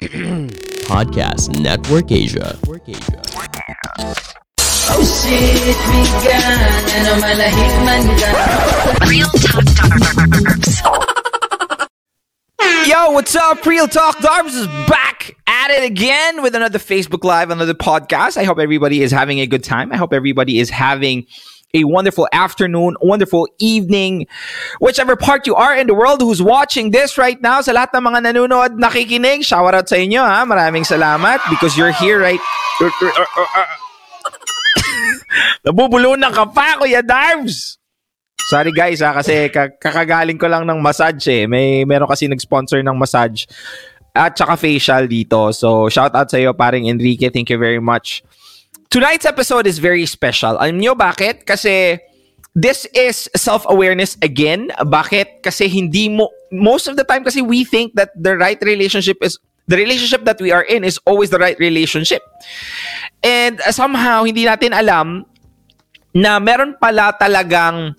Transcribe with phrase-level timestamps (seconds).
[0.88, 2.56] Podcast Network Asia.
[2.62, 3.20] Network Asia.
[4.88, 6.56] Oh shit, bigan,
[6.96, 8.08] ano malahig man
[9.04, 10.80] Real Talk Darbs.
[12.88, 13.66] Yo, what's up?
[13.66, 18.38] Real Talk Darbs is back at it again with another Facebook Live, another podcast.
[18.38, 19.92] I hope everybody is having a good time.
[19.92, 21.26] I hope everybody is having
[21.74, 24.26] a wonderful afternoon, wonderful evening,
[24.80, 27.60] whichever part you are in the world who's watching this right now.
[27.60, 30.42] Sa lahat ng mga nanonood, nakikinig, shout out sa inyo ha.
[30.42, 32.40] Maraming salamat because you're here right...
[35.64, 37.78] Nabubulunan ka pa, Kuya Darbs!
[38.50, 41.46] Sorry guys ha, kasi kakagaling ko lang ng massage eh.
[41.46, 43.46] May meron kasi nag-sponsor ng massage
[44.10, 45.54] at saka facial dito.
[45.54, 47.30] So shout out sa iyo paring Enrique.
[47.30, 48.26] Thank you very much.
[48.90, 50.58] Tonight's episode is very special.
[50.58, 51.46] Alam niyo bakit?
[51.46, 52.02] Kasi
[52.58, 54.74] this is self-awareness again.
[54.82, 55.46] Bakit?
[55.46, 59.38] Kasi hindi mo most of the time kasi we think that the right relationship is
[59.70, 62.22] the relationship that we are in is always the right relationship.
[63.22, 65.22] And somehow hindi natin alam
[66.10, 67.94] na meron pala talagang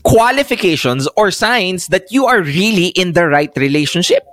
[0.00, 4.24] qualifications or signs that you are really in the right relationship.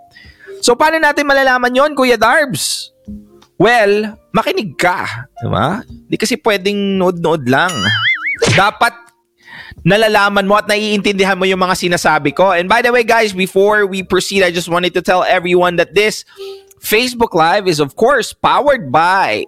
[0.64, 2.91] So, paano natin malalaman yon Kuya Darbs?
[3.60, 5.28] Well, makinig ka.
[5.40, 5.84] Diba?
[5.86, 7.72] Hindi kasi pwedeng nood-nood lang.
[8.58, 8.94] Dapat
[9.82, 12.54] nalalaman mo at naiintindihan mo yung mga sinasabi ko.
[12.54, 15.94] And by the way, guys, before we proceed, I just wanted to tell everyone that
[15.94, 16.26] this
[16.82, 19.46] Facebook Live is of course powered by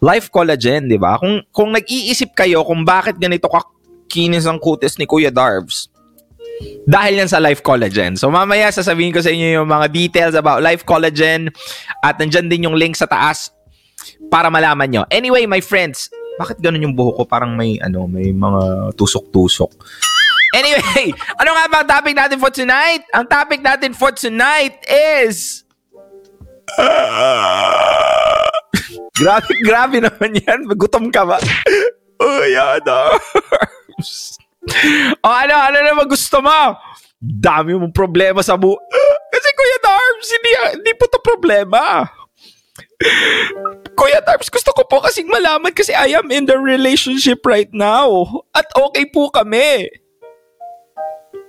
[0.00, 1.20] Life Collagen, di ba?
[1.20, 3.60] Kung, kung nag-iisip kayo kung bakit ganito ka
[4.08, 5.92] kinis ang kutis ni Kuya Darbs.
[6.84, 8.16] Dahil yan sa Life Collagen.
[8.16, 11.52] So mamaya sasabihin ko sa inyo yung mga details about Life Collagen
[12.02, 13.52] at nandyan din yung link sa taas
[14.32, 15.02] para malaman nyo.
[15.12, 16.08] Anyway, my friends,
[16.40, 17.24] bakit ganun yung buhok ko?
[17.28, 19.70] Parang may, ano, may mga tusok-tusok.
[20.56, 23.04] Anyway, ano nga ba ang topic natin for tonight?
[23.12, 25.68] Ang topic natin for tonight is...
[29.20, 30.64] grabe, grabe naman yan.
[30.74, 31.36] Gutom ka ba?
[32.20, 33.16] Oh, yada.
[35.24, 36.76] O ano, ano naman gusto mo?
[37.20, 38.76] Dami mong problema sa bu...
[39.32, 40.50] Kasi Kuya Darbs, hindi,
[40.80, 42.08] hindi po to problema.
[43.98, 48.26] Kuya Darbs, gusto ko po kasing malaman kasi I am in the relationship right now.
[48.56, 49.88] At okay po kami.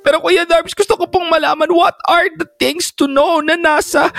[0.01, 4.13] Pero Kuya Darbs, gusto ko pong malaman what are the things to know na nasa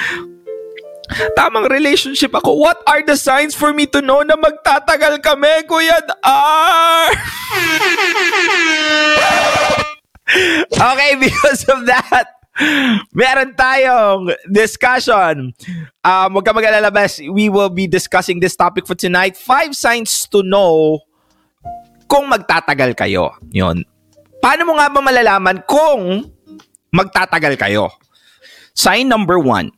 [1.37, 2.57] tamang relationship ako.
[2.59, 7.11] What are the signs for me to know na magtatagal kami, Kuya Dar?
[10.93, 12.27] okay, because of that,
[13.13, 15.53] meron tayong discussion.
[16.05, 16.91] Um, huwag ka mag-alala,
[17.33, 19.37] We will be discussing this topic for tonight.
[19.37, 21.01] Five signs to know
[22.09, 23.33] kung magtatagal kayo.
[23.53, 23.84] Yun.
[24.43, 26.29] Paano mo nga ba malalaman kung
[26.93, 27.89] magtatagal kayo?
[28.75, 29.71] Sign number one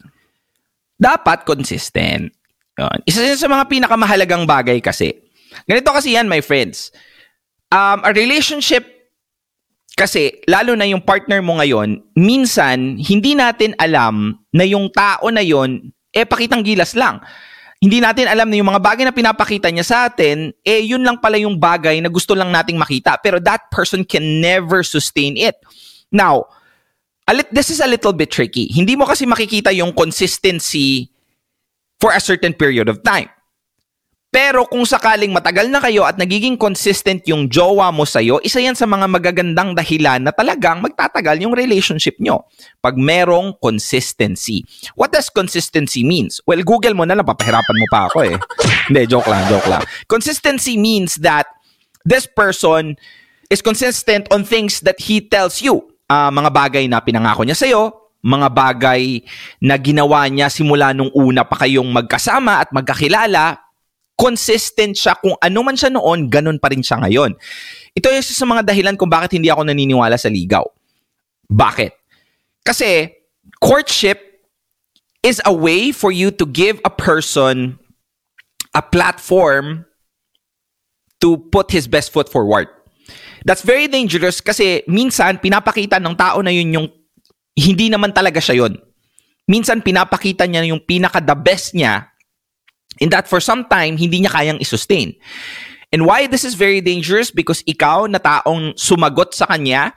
[0.99, 2.31] dapat consistent.
[2.75, 2.99] Yun.
[3.07, 5.15] Isa sa mga pinakamahalagang bagay kasi.
[5.67, 6.91] Ganito kasi yan, my friends.
[7.71, 8.95] Um, a relationship
[9.95, 15.39] kasi, lalo na yung partner mo ngayon, minsan, hindi natin alam na yung tao na
[15.39, 17.23] yon eh, pakitang gilas lang.
[17.79, 21.23] Hindi natin alam na yung mga bagay na pinapakita niya sa atin, eh, yun lang
[21.23, 23.23] pala yung bagay na gusto lang nating makita.
[23.23, 25.55] Pero that person can never sustain it.
[26.11, 26.51] Now,
[27.55, 28.69] this is a little bit tricky.
[28.69, 31.09] Hindi mo kasi makikita yung consistency
[31.97, 33.31] for a certain period of time.
[34.35, 38.75] Pero kung sakaling matagal na kayo at nagiging consistent yung jowa mo sa'yo, isa yan
[38.75, 42.43] sa mga magagandang dahilan na talagang magtatagal yung relationship nyo.
[42.83, 44.67] Pag merong consistency.
[44.99, 46.43] What does consistency means?
[46.51, 48.35] Well, Google mo na lang, papahirapan mo pa ako eh.
[48.91, 49.87] Hindi, joke lang, joke lang.
[50.11, 51.47] Consistency means that
[52.03, 52.99] this person
[53.55, 58.15] is consistent on things that he tells you uh, mga bagay na pinangako niya sa'yo,
[58.23, 59.21] mga bagay
[59.61, 63.59] na ginawa niya simula nung una pa kayong magkasama at magkakilala,
[64.15, 67.35] consistent siya kung ano man siya noon, ganun pa rin siya ngayon.
[67.93, 70.65] Ito yung isa sa mga dahilan kung bakit hindi ako naniniwala sa ligaw.
[71.51, 71.93] Bakit?
[72.65, 73.13] Kasi
[73.61, 74.41] courtship
[75.21, 77.77] is a way for you to give a person
[78.73, 79.85] a platform
[81.21, 82.69] to put his best foot forward.
[83.45, 86.89] That's very dangerous kasi minsan pinapakita ng tao na yun yung
[87.55, 88.81] hindi naman talaga siya yun.
[89.45, 92.09] Minsan pinapakita niya yung pinaka the best niya
[93.05, 95.13] in that for some time hindi niya kayang i-sustain.
[95.93, 97.31] And why this is very dangerous?
[97.31, 99.95] Because ikaw na taong sumagot sa kanya,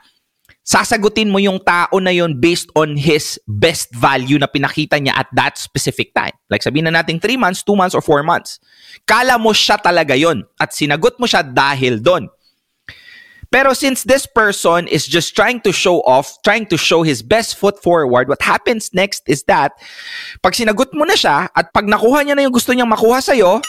[0.62, 5.28] sasagutin mo yung tao na yon based on his best value na pinakita niya at
[5.32, 6.36] that specific time.
[6.52, 8.60] Like sabihin na natin 3 months, 2 months, or 4 months.
[9.08, 12.28] Kala mo siya talaga yon at sinagot mo siya dahil doon.
[13.48, 17.56] Pero since this person is just trying to show off, trying to show his best
[17.56, 19.72] foot forward, what happens next is that
[20.44, 23.64] pag sinagot mo na siya at pag nakuha niya na yung gusto niyang makuha sa'yo,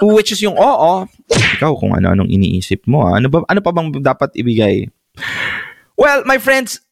[0.16, 3.08] which is yung oo, ikaw kung ano-anong iniisip mo.
[3.08, 3.16] ah.
[3.16, 4.84] Ano, ba, ano pa bang dapat ibigay?
[5.96, 6.84] Well, my friends,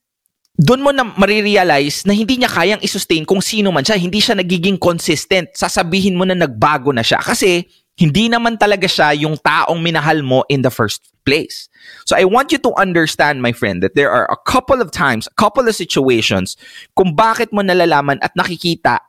[0.56, 4.00] doon mo na marirealize na hindi niya kayang isustain kung sino man siya.
[4.00, 5.52] Hindi siya nagiging consistent.
[5.52, 7.20] Sasabihin mo na nagbago na siya.
[7.20, 11.70] Kasi hindi naman talaga siya yung taong minahal mo in the first place.
[12.04, 15.30] So I want you to understand, my friend, that there are a couple of times,
[15.30, 16.58] a couple of situations
[16.98, 19.00] kung bakit mo nalalaman at nakikita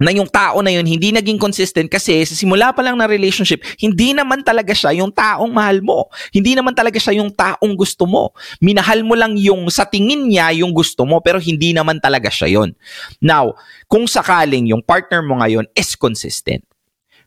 [0.00, 3.60] na yung tao na yun hindi naging consistent kasi sa simula pa lang ng relationship,
[3.76, 6.08] hindi naman talaga siya yung taong mahal mo.
[6.32, 8.32] Hindi naman talaga siya yung taong gusto mo.
[8.64, 12.48] Minahal mo lang yung sa tingin niya yung gusto mo pero hindi naman talaga siya
[12.48, 12.72] yun.
[13.20, 13.52] Now,
[13.92, 16.64] kung sakaling yung partner mo ngayon is consistent,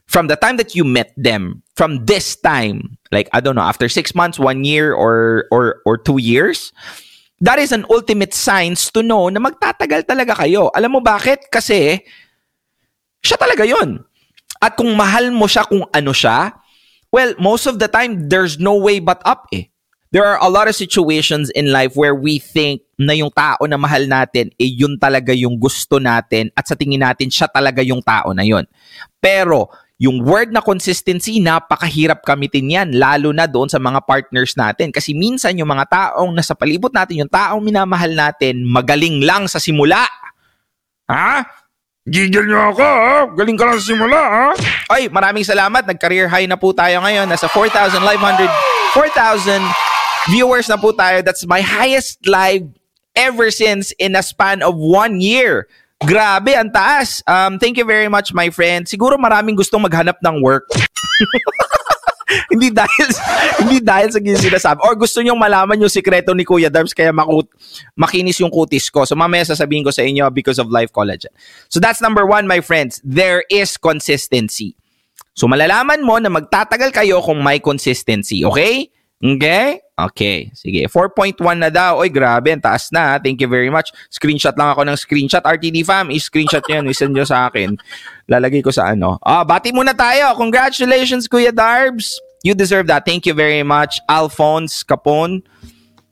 [0.06, 3.88] from the time that you met them, from this time, like I don't know, after
[3.88, 6.72] six months, one year, or or or two years,
[7.40, 10.70] that is an ultimate signs to know na magtatagal talaga kayo.
[10.76, 11.50] Alam mo bakit?
[11.50, 12.00] Kasi
[13.24, 14.04] siya talaga yun.
[14.60, 16.52] At kung mahal mo siya kung ano siya,
[17.12, 19.68] well, most of the time, there's no way but up eh.
[20.14, 23.74] There are a lot of situations in life where we think na yung tao na
[23.74, 27.98] mahal natin, eh yun talaga yung gusto natin at sa tingin natin, siya talaga yung
[27.98, 28.62] tao na yun.
[29.18, 34.90] Pero, yung word na consistency, napakahirap kamitin yan, lalo na doon sa mga partners natin.
[34.90, 39.62] Kasi minsan yung mga taong nasa palibot natin, yung taong minamahal natin, magaling lang sa
[39.62, 40.02] simula.
[41.06, 41.46] Ha?
[42.04, 43.16] Gigil niyo ako, ha?
[43.32, 44.48] Galing ka lang sa simula, ha?
[44.92, 45.86] Ay, maraming salamat.
[45.86, 47.30] Nag-career high na po tayo ngayon.
[47.30, 47.96] Nasa 4,500,
[48.92, 49.62] 4,000
[50.28, 51.22] viewers na po tayo.
[51.22, 52.66] That's my highest live
[53.14, 55.70] ever since in a span of one year.
[56.04, 57.24] Grabe, ang taas.
[57.24, 58.84] Um, thank you very much, my friend.
[58.84, 60.68] Siguro maraming gustong maghanap ng work.
[62.52, 63.08] hindi dahil
[63.64, 67.08] hindi dahil sa ginang sinasabi or gusto nyong malaman yung sikreto ni Kuya Darbs kaya
[67.08, 67.48] makut
[67.96, 69.08] makinis yung kutis ko.
[69.08, 71.32] So mamaya sasabihin ko sa inyo because of Life Collagen.
[71.72, 73.00] So that's number one, my friends.
[73.00, 74.76] There is consistency.
[75.32, 78.44] So malalaman mo na magtatagal kayo kung may consistency.
[78.44, 78.92] Okay?
[79.24, 79.80] Okay?
[79.96, 80.52] Okay.
[80.52, 80.84] Sige.
[80.84, 82.04] 4.1 na daw.
[82.04, 82.52] Oy, grabe.
[82.52, 83.16] Ang taas na.
[83.16, 83.88] Thank you very much.
[84.12, 85.40] Screenshot lang ako ng screenshot.
[85.40, 86.86] RTD fam, i-screenshot nyo yan.
[86.92, 87.80] I-send nyo sa akin.
[88.28, 89.16] Lalagay ko sa ano.
[89.24, 90.36] Ah, bati muna tayo.
[90.36, 92.12] Congratulations, Kuya Darbs.
[92.44, 93.08] You deserve that.
[93.08, 93.96] Thank you very much.
[94.04, 95.40] Alphonse Capon.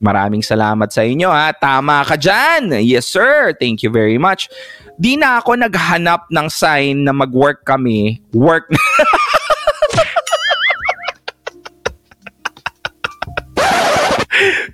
[0.03, 1.55] Maraming salamat sa inyo ha.
[1.55, 2.75] Tama ka dyan.
[2.83, 3.55] Yes sir.
[3.55, 4.51] Thank you very much.
[4.99, 8.19] Di na ako naghanap ng sign na mag-work kami.
[8.35, 8.73] Work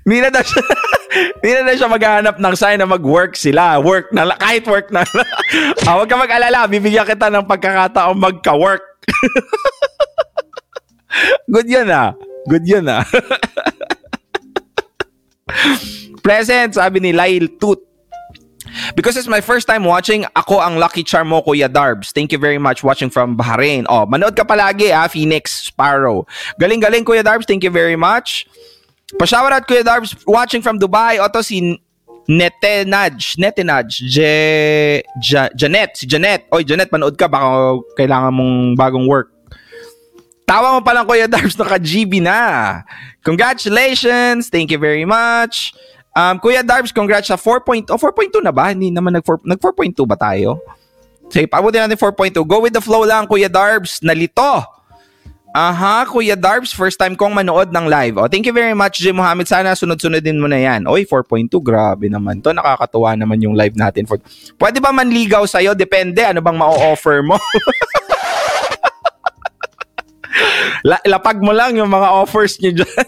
[0.09, 0.65] Hindi na daw siya,
[1.45, 3.77] hindi na daw siya maghahanap ng sign na mag-work sila.
[3.77, 4.41] Work na lang.
[4.41, 5.29] Kahit work na lang.
[5.85, 6.65] ah, huwag ka mag-alala.
[6.65, 9.05] Bibigyan kita ng pagkakataong magka-work.
[11.53, 12.17] Good yun ah.
[12.49, 13.05] Good yun ah.
[16.25, 17.85] Present, sabi ni Lyle Toot.
[18.97, 22.17] Because it's my first time watching, ako ang lucky charm mo, Kuya Darbs.
[22.17, 23.85] Thank you very much watching from Bahrain.
[23.93, 26.25] Oh, manood ka palagi, ah, Phoenix Sparrow.
[26.57, 27.45] Galing-galing, Kuya Darbs.
[27.45, 28.49] Thank you very much.
[29.17, 31.17] Pa-shout out, Kuya Darbs, watching from Dubai.
[31.17, 31.81] Oto si
[32.29, 33.41] Netenaj.
[33.41, 33.89] Netenaj.
[34.05, 35.97] Je, ja, Janet.
[35.97, 36.45] Si Janet.
[36.53, 37.25] Oy, Janet, manood ka.
[37.25, 39.33] Baka kailangan mong bagong work.
[40.45, 42.85] Tawa mo pa lang, Kuya Darbs, naka-GB na.
[43.25, 44.53] Congratulations.
[44.53, 45.73] Thank you very much.
[46.13, 47.89] Um, Kuya Darbs, congrats sa 4.0.
[47.89, 48.77] Oh, 4.2 na ba?
[48.77, 50.61] Hindi naman nag-4, nag-4.2 ba tayo?
[51.33, 52.45] Sige, pabuti natin 4.2.
[52.45, 54.05] Go with the flow lang, Kuya Darbs.
[54.05, 54.78] Nalito.
[55.59, 58.15] Aha, Kuya Darbs, first time kong manood ng live.
[58.15, 59.51] Oh, thank you very much, Jim Mohammed.
[59.51, 60.87] Sana sunod-sunodin mo na yan.
[60.87, 62.55] Oy, 4.2, grabe naman to.
[62.55, 64.07] Nakakatuwa naman yung live natin.
[64.07, 64.23] For...
[64.55, 65.75] Pwede ba manligaw sa'yo?
[65.75, 66.23] Depende.
[66.23, 67.35] Ano bang ma-offer mo?
[70.87, 73.07] La- lapag mo lang yung mga offers niyo dyan.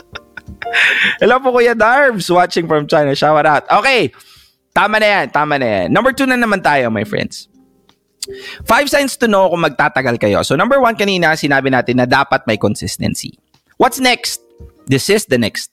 [1.20, 3.12] Hello po Kuya Darbs, watching from China.
[3.12, 3.68] Shout out.
[3.68, 4.08] Okay,
[4.72, 5.92] tama na yan, tama na yan.
[5.92, 7.52] Number two na naman tayo, my friends.
[8.64, 10.40] Five signs to know kung magtatagal kayo.
[10.44, 13.36] So number one, kanina sinabi natin na dapat may consistency.
[13.76, 14.40] What's next?
[14.86, 15.72] This is the next.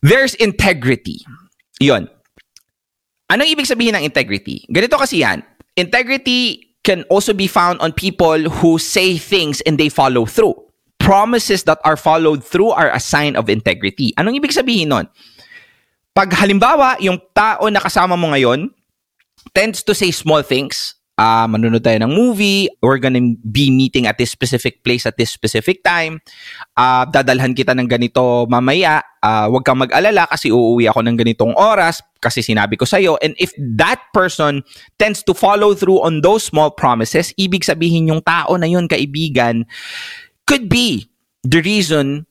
[0.00, 1.22] There's integrity.
[1.80, 2.08] Yon.
[3.32, 4.64] Anong ibig sabihin ng integrity?
[4.68, 5.40] Ganito kasi yan.
[5.76, 10.52] Integrity can also be found on people who say things and they follow through.
[10.98, 14.12] Promises that are followed through are a sign of integrity.
[14.18, 15.06] Anong ibig sabihin nun?
[16.12, 18.68] Pag halimbawa, yung tao na kasama mo ngayon
[19.56, 24.16] tends to say small things, ah, manunod tayo ng movie, we're gonna be meeting at
[24.16, 26.20] this specific place at this specific time,
[26.76, 31.52] ah, dadalhan kita ng ganito mamaya, ah, huwag kang mag-alala kasi uuwi ako ng ganitong
[31.56, 33.20] oras kasi sinabi ko sa'yo.
[33.20, 34.64] And if that person
[34.96, 39.68] tends to follow through on those small promises, ibig sabihin yung tao na yun, kaibigan,
[40.48, 41.10] could be
[41.44, 42.24] the reason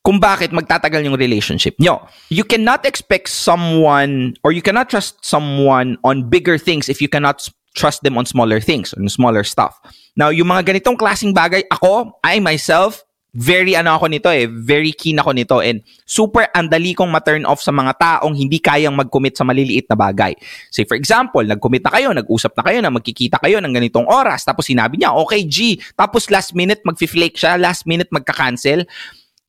[0.00, 2.00] kung bakit magtatagal yung relationship nyo.
[2.32, 7.44] You cannot expect someone or you cannot trust someone on bigger things if you cannot
[7.74, 9.78] trust them on smaller things, on smaller stuff.
[10.18, 14.90] Now, yung mga ganitong klaseng bagay, ako, I myself, very ano ako nito eh, very
[14.90, 19.38] keen ako nito and super andali kong ma-turn off sa mga taong hindi kayang mag-commit
[19.38, 20.34] sa maliliit na bagay.
[20.74, 24.42] Say for example, nag-commit na kayo, nag-usap na kayo na magkikita kayo ng ganitong oras,
[24.42, 28.82] tapos sinabi niya, okay G, tapos last minute mag-flake siya, last minute magka-cancel.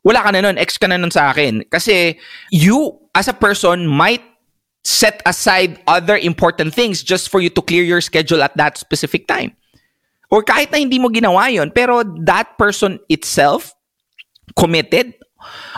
[0.02, 1.66] Wala ka na nun, ex ka na nun sa akin.
[1.70, 2.18] Kasi
[2.50, 4.22] you as a person might
[4.84, 9.28] set aside other important things just for you to clear your schedule at that specific
[9.28, 9.54] time.
[10.32, 13.76] Or kahit na hindi mo ginawa yon pero that person itself
[14.56, 15.14] committed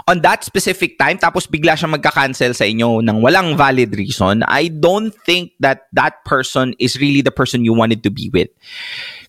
[0.08, 4.70] on that specific time tapos bigla siya magka-cancel sa inyo ng walang valid reason, I
[4.70, 8.52] don't think that that person is really the person you wanted to be with.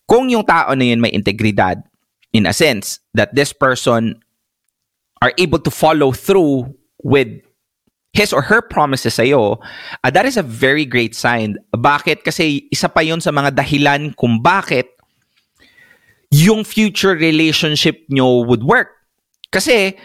[0.04, 1.80] Kung yung tao na yun may integridad,
[2.34, 4.20] in a sense, that this person
[5.22, 6.68] are able to follow through
[7.00, 7.30] with
[8.14, 9.58] his or her promises sa'yo,
[10.06, 11.58] uh, that is a very great sign.
[11.74, 12.22] Bakit?
[12.22, 14.94] Kasi isa pa yun sa mga dahilan kung bakit
[16.30, 18.90] yung future relationship nyo would work.
[19.50, 19.98] Kasi,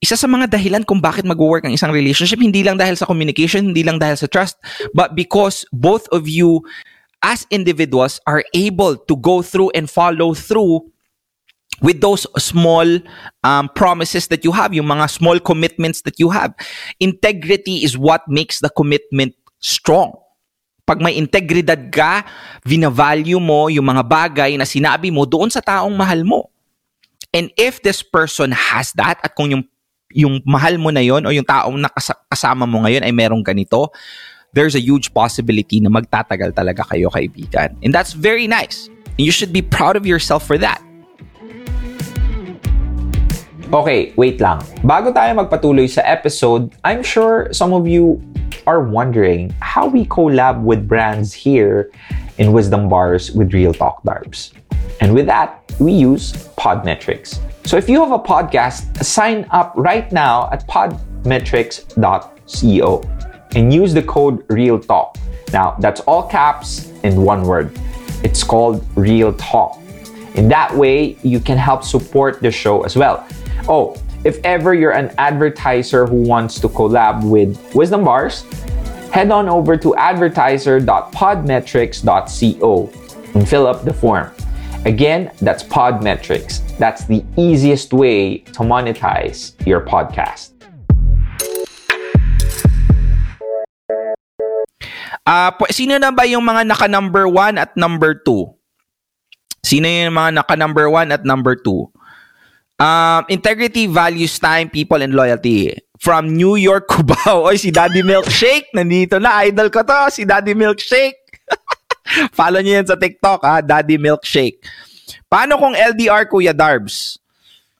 [0.00, 3.72] isa sa mga dahilan kung bakit mag-work ang isang relationship, hindi lang dahil sa communication,
[3.72, 4.56] hindi lang dahil sa trust,
[4.96, 6.64] but because both of you
[7.20, 10.88] as individuals are able to go through and follow through
[11.80, 12.86] with those small
[13.44, 16.52] um, promises that you have, yung mga small commitments that you have.
[17.00, 20.12] Integrity is what makes the commitment strong.
[20.84, 22.24] Pag may integridad ka,
[22.66, 26.50] vinavalue mo yung mga bagay na sinabi mo doon sa taong mahal mo.
[27.30, 29.64] And if this person has that, at kung yung,
[30.10, 33.94] yung mahal mo na yon o yung taong nakasa- kasama mo ngayon ay merong ganito,
[34.50, 37.70] there's a huge possibility na magtatagal talaga kayo kaibigan.
[37.86, 38.90] And that's very nice.
[39.14, 40.82] And you should be proud of yourself for that.
[43.70, 44.58] Okay, wait lang.
[44.82, 48.18] Bago tayo magpatuloy sa episode, I'm sure some of you
[48.66, 51.94] are wondering how we collab with brands here
[52.42, 54.50] in Wisdom Bars with Real Talk Darbs.
[54.98, 57.38] And with that, we use Podmetrics.
[57.62, 62.90] So if you have a podcast, sign up right now at podmetrics.co
[63.54, 65.14] and use the code Real Talk.
[65.54, 67.70] Now, that's all caps in one word.
[68.26, 69.78] It's called Real Talk.
[70.34, 73.24] In that way, you can help support the show as well.
[73.68, 78.42] Oh, if ever you're an advertiser who wants to collab with Wisdom Bars,
[79.12, 82.90] head on over to advertiser.podmetrics.co
[83.34, 84.30] and fill up the form.
[84.84, 86.64] Again, that's Podmetrics.
[86.78, 90.56] That's the easiest way to monetize your podcast.
[95.28, 98.48] Ah, po- sino na ba yung mga naka number one at number two?
[99.60, 101.92] Sino yung mga naka number one at number two?
[102.80, 105.76] Um, integrity, values, time, people, and loyalty.
[106.00, 107.44] From New York, Cubao.
[107.44, 108.72] Oy, si Daddy Milkshake.
[108.72, 109.44] Nandito na.
[109.44, 110.08] Idol ko to.
[110.08, 111.20] Si Daddy Milkshake.
[112.36, 113.60] Follow niyo yan sa TikTok, ha?
[113.60, 114.64] Daddy Milkshake.
[115.28, 117.20] Paano kung LDR, Kuya Darbs?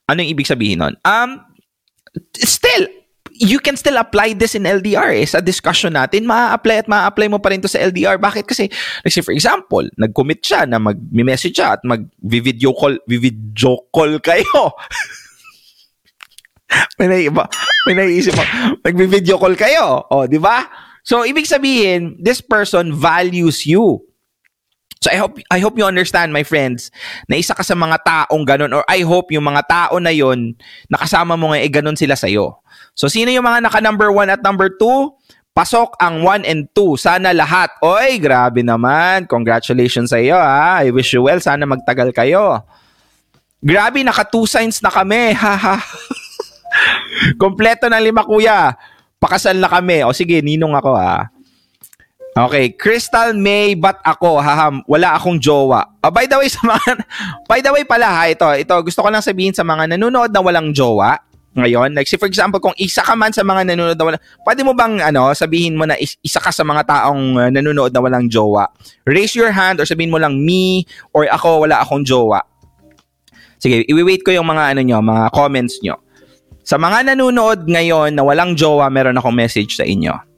[0.04, 0.94] Ano yung ibig sabihin nun?
[1.00, 1.40] Um,
[2.36, 2.86] still,
[3.40, 5.24] you can still apply this in LDR eh.
[5.24, 8.20] Sa discussion natin, maa-apply at maa-apply mo pa rin to sa LDR.
[8.20, 8.44] Bakit?
[8.44, 8.68] Kasi,
[9.00, 14.76] like say for example, nag-commit siya na mag-message siya at mag-video call, video call kayo.
[17.00, 17.48] may naiiba,
[17.88, 18.44] may naiisip mo.
[18.84, 20.04] Nag-video call kayo.
[20.12, 20.68] O, di ba?
[21.00, 24.04] So, ibig sabihin, this person values you.
[25.00, 26.92] So I hope I hope you understand my friends
[27.24, 30.52] na isa ka sa mga taong ganun or I hope yung mga tao na yon
[30.92, 32.60] nakasama mo ngayon eh ganun sila sa iyo.
[32.92, 35.16] So sino yung mga naka number one at number two?
[35.50, 36.94] Pasok ang 1 and 2.
[37.00, 37.74] Sana lahat.
[37.82, 39.26] Oy, grabe naman.
[39.26, 40.84] Congratulations sa iyo ha.
[40.84, 41.40] I wish you well.
[41.40, 42.60] Sana magtagal kayo.
[43.60, 45.32] Grabe, naka two signs na kami.
[45.40, 45.80] Haha.
[47.40, 48.76] Kompleto ng lima kuya.
[49.20, 50.04] Pakasal na kami.
[50.04, 51.28] O sige, ninong ako ha.
[52.30, 55.82] Okay, Crystal May, but ako, haha, wala akong jowa.
[55.98, 57.02] Ah, by the way, sa mga,
[57.50, 60.38] by the way pala ha, ito, ito, gusto ko lang sabihin sa mga nanonood na
[60.38, 61.18] walang jowa,
[61.58, 64.70] ngayon, like, for example, kung isa ka man sa mga nanonood na walang, pwede mo
[64.78, 68.30] bang, ano, sabihin mo na is- isa ka sa mga taong uh, nanonood na walang
[68.30, 68.70] jowa?
[69.02, 72.46] Raise your hand or sabihin mo lang me or ako, wala akong jowa.
[73.58, 75.98] Sige, i-wait ko yung mga, ano nyo, mga comments nyo.
[76.62, 80.29] Sa mga nanonood ngayon na walang jowa, meron akong message sa inyo.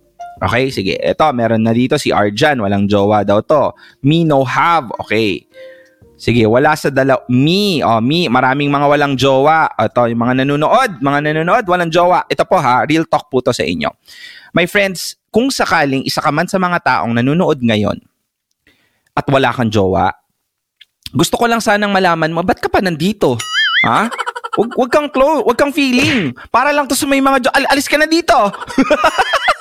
[0.43, 0.95] Okay, sige.
[0.99, 2.59] Ito, meron na dito si Arjan.
[2.59, 3.71] Walang jowa daw to.
[4.03, 4.91] Me no have.
[5.07, 5.47] Okay.
[6.19, 7.23] Sige, wala sa dalaw.
[7.31, 7.79] Me.
[7.83, 8.27] Oh, me.
[8.27, 9.71] Maraming mga walang jowa.
[9.75, 10.99] Ito, yung mga nanonood.
[10.99, 12.27] Mga nanonood, walang jowa.
[12.27, 13.91] Ito po ha, real talk po to sa inyo.
[14.51, 17.99] My friends, kung sakaling isa ka man sa mga taong nanonood ngayon
[19.15, 20.11] at wala kang jowa,
[21.11, 23.35] gusto ko lang sanang malaman mo, ba't ka pa nandito?
[23.89, 24.07] Ha?
[24.63, 26.37] Wag, wag kang close, wag kang feeling.
[26.53, 28.37] Para lang to sa may mga jo- Al- alis ka na dito.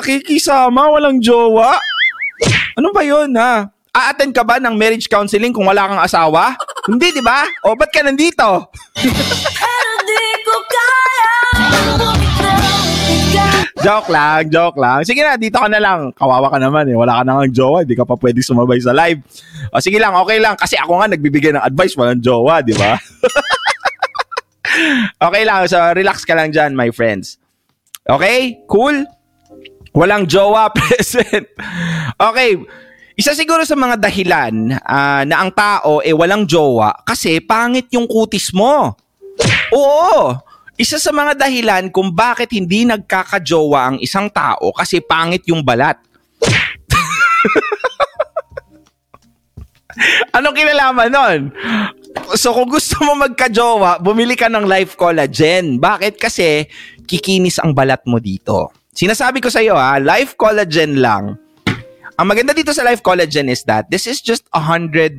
[0.00, 1.76] Nakikisama, walang jowa.
[2.72, 3.68] Ano ba 'yun, ha?
[3.92, 6.56] A-attend ka ba ng marriage counseling kung wala kang asawa?
[6.88, 7.44] Hindi, di ba?
[7.68, 8.72] O, ba't ka nandito?
[13.80, 15.00] Joke lang, joke lang.
[15.08, 16.12] Sige na, dito ka na lang.
[16.12, 16.92] Kawawa ka naman eh.
[16.92, 17.80] Wala ka na nga jowa.
[17.80, 19.24] Hindi ka pa pwede sumabay sa live.
[19.72, 20.52] O sige lang, okay lang.
[20.52, 21.96] Kasi ako nga nagbibigay ng advice.
[21.96, 23.00] Walang jowa, di ba?
[25.32, 25.64] okay lang.
[25.64, 27.40] So, relax ka lang dyan, my friends.
[28.04, 28.60] Okay?
[28.68, 29.08] Cool?
[29.90, 31.46] Walang jowa present.
[32.14, 32.54] Okay.
[33.18, 38.08] Isa siguro sa mga dahilan ah, na ang tao eh walang jowa kasi pangit yung
[38.08, 38.96] kutis mo.
[39.76, 40.40] Oo.
[40.80, 46.00] Isa sa mga dahilan kung bakit hindi nagkakajowa ang isang tao kasi pangit yung balat.
[50.32, 51.40] Anong kinalaman nun?
[52.32, 55.76] So kung gusto mo magka-jowa, bumili ka ng Life Collagen.
[55.76, 56.16] Bakit?
[56.16, 56.64] Kasi
[57.04, 58.79] kikinis ang balat mo dito.
[59.00, 61.40] Sinasabi ko sa iyo ha, Life Collagen lang.
[62.20, 65.16] Ang maganda dito sa Life Collagen is that this is just 100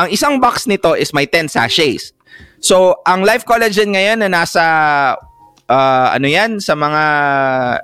[0.00, 2.16] ang isang box nito is may 10 sachets.
[2.64, 4.64] So, ang Life Collagen ngayon na nasa
[5.68, 7.04] uh, ano yan sa mga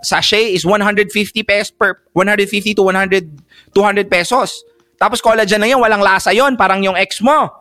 [0.00, 1.12] sachet is 150
[1.44, 3.28] pesos per 150 to 100
[3.76, 4.64] 200 pesos.
[4.96, 7.52] Tapos collagen na yun, walang lasa yon parang yung ex mo.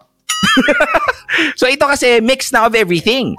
[1.60, 3.36] so ito kasi mix na of everything.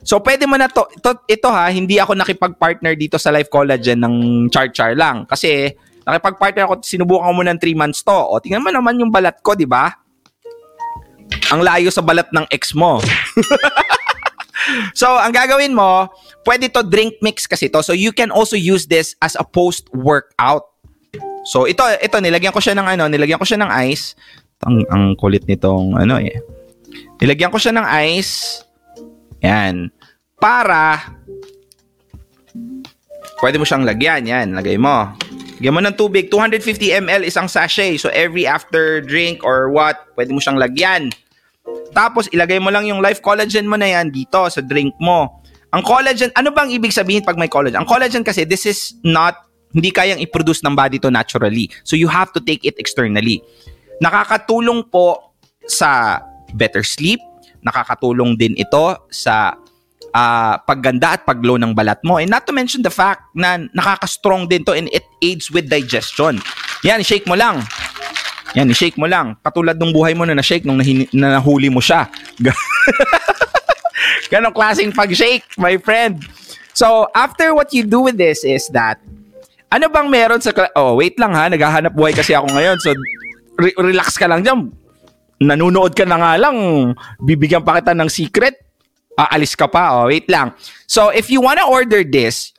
[0.00, 4.00] So pwede mo na to, ito, ito ha, hindi ako nakipag-partner dito sa Life Collagen
[4.00, 4.14] ng
[4.48, 5.28] char-char lang.
[5.28, 5.68] Kasi
[6.08, 8.16] nakipag-partner ako, sinubukan ko muna ng 3 months to.
[8.16, 9.92] O tingnan mo naman yung balat ko, di ba?
[11.52, 12.98] Ang layo sa balat ng ex mo.
[15.00, 16.08] so, ang gagawin mo,
[16.48, 17.84] pwede to drink mix kasi to.
[17.84, 20.64] So, you can also use this as a post-workout.
[21.44, 24.16] So, ito, ito, nilagyan ko siya ng ano, nilagyan ko siya ng ice.
[24.64, 26.36] Ang, ang kulit nitong ano eh.
[27.20, 28.64] Nilagyan ko siya ng ice.
[29.40, 29.88] Yan.
[30.40, 31.12] Para,
[33.44, 34.24] pwede mo siyang lagyan.
[34.24, 35.12] Yan, lagay mo.
[35.60, 36.32] Lagyan mo ng tubig.
[36.32, 38.00] 250 ml isang sachet.
[38.00, 41.12] So, every after drink or what, pwede mo siyang lagyan.
[41.92, 45.40] Tapos, ilagay mo lang yung life collagen mo na yan dito sa drink mo.
[45.70, 47.78] Ang collagen, ano bang ibig sabihin pag may collagen?
[47.78, 51.70] Ang collagen kasi, this is not, hindi kayang i-produce ng body to naturally.
[51.84, 53.38] So, you have to take it externally.
[54.02, 55.36] Nakakatulong po
[55.68, 56.18] sa
[56.56, 57.20] better sleep.
[57.60, 59.56] Nakakatulong din ito sa
[60.12, 62.16] ah, pagganda at paglow ng balat mo.
[62.18, 66.40] And not to mention the fact na nakaka-strong din to and it aids with digestion.
[66.82, 67.60] Yan, shake mo lang.
[68.58, 69.38] Yan, i-shake mo lang.
[69.46, 72.10] Katulad nung buhay mo na na-shake nung nahin- na nahuli mo siya.
[74.32, 76.26] Ganong klaseng pag-shake, my friend.
[76.74, 78.98] So, after what you do with this is that,
[79.70, 80.50] ano bang meron sa...
[80.74, 81.46] Oh, wait lang ha.
[81.46, 82.76] Naghahanap buhay kasi ako ngayon.
[82.82, 82.90] So,
[83.58, 84.74] re- relax ka lang dyan.
[85.40, 86.92] Nanunood ka na nga lang.
[87.16, 88.60] Bibigyan pa kita ng secret.
[89.16, 89.96] Aalis ka pa.
[89.96, 90.52] Oh, wait lang.
[90.84, 92.52] So, if you wanna order this,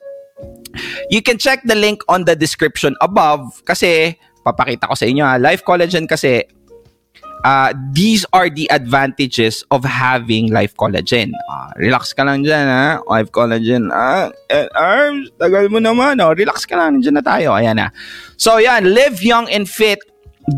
[1.10, 5.38] you can check the link on the description above kasi papakita ko sa inyo ha.
[5.38, 6.42] Life Collagen kasi
[7.44, 11.30] uh, these are the advantages of having Life Collagen.
[11.50, 12.98] Ah, relax ka lang dyan ha.
[13.06, 13.90] Life Collagen.
[13.94, 16.18] Ah, eh, arms, tagal mo naman.
[16.18, 16.34] Oh.
[16.34, 16.98] Relax ka lang.
[16.98, 17.54] Nandiyan na tayo.
[17.54, 17.94] Ayan na.
[18.38, 20.02] So yan, live young and fit.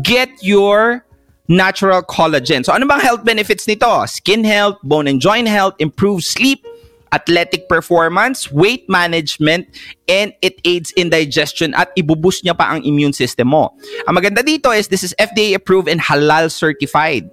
[0.01, 1.05] Get your
[1.47, 2.65] natural collagen.
[2.65, 4.05] So ano bang health benefits nito?
[4.05, 6.65] Skin health, bone and joint health, improved sleep,
[7.13, 9.69] athletic performance, weight management,
[10.09, 13.71] and it aids in digestion at ibuboost niya pa ang immune system mo.
[14.09, 17.29] Ang maganda dito is this is FDA approved and halal certified.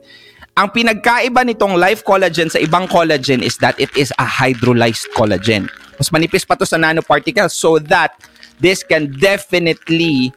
[0.53, 5.65] Ang pinagkaiba nitong Life Collagen sa ibang collagen is that it is a hydrolyzed collagen.
[5.97, 8.13] Mas manipis pa to sa nanoparticles so that
[8.61, 10.29] this can definitely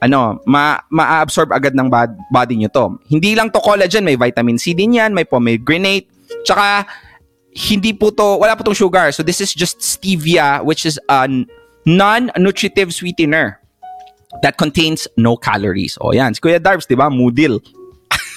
[0.00, 2.86] ano, ma ma-absorb agad ng bod- body nyo to.
[3.10, 6.06] Hindi lang to collagen, may vitamin C din yan, may pomegranate,
[6.46, 6.86] tsaka
[7.54, 9.10] hindi po to, wala po tong sugar.
[9.10, 11.26] So this is just stevia, which is a
[11.86, 13.58] non-nutritive sweetener
[14.42, 15.98] that contains no calories.
[16.00, 17.10] O yan, si Kuya Darbs, di ba?
[17.10, 17.58] Moodle.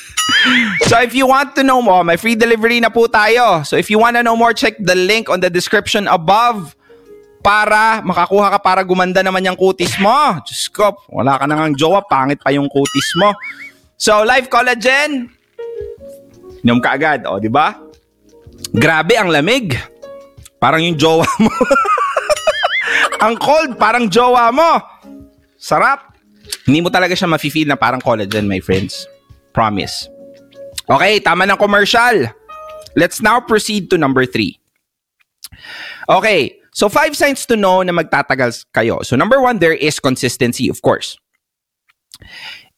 [0.90, 3.66] so if you want to know more, may free delivery na po tayo.
[3.68, 6.76] So if you want to know more, check the link on the description above
[7.42, 10.38] para makakuha ka para gumanda naman yung kutis mo.
[10.46, 13.34] Diyos ko, wala ka nang jowa, pangit pa yung kutis mo.
[13.98, 15.30] So, Life Collagen,
[16.62, 17.78] inom ka agad, o, di ba?
[18.72, 19.74] Grabe ang lamig.
[20.62, 21.50] Parang yung jowa mo.
[23.26, 24.78] ang cold, parang jowa mo.
[25.58, 26.14] Sarap.
[26.70, 29.10] Hindi mo talaga siya mafe-feel na parang collagen, my friends.
[29.54, 30.06] Promise.
[30.86, 32.30] Okay, tama ng commercial.
[32.94, 34.62] Let's now proceed to number three.
[36.06, 39.04] Okay, so five signs to know na magtatagal kayo.
[39.06, 41.18] So number one, there is consistency, of course.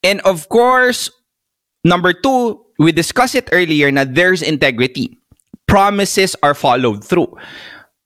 [0.03, 1.09] And of course,
[1.83, 5.17] number two, we discussed it earlier na there's integrity.
[5.67, 7.31] Promises are followed through.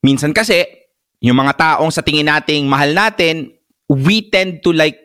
[0.06, 0.62] Minsan kasi,
[1.18, 3.50] yung mga taong sa tingin nating mahal natin,
[3.90, 4.96] we tend to like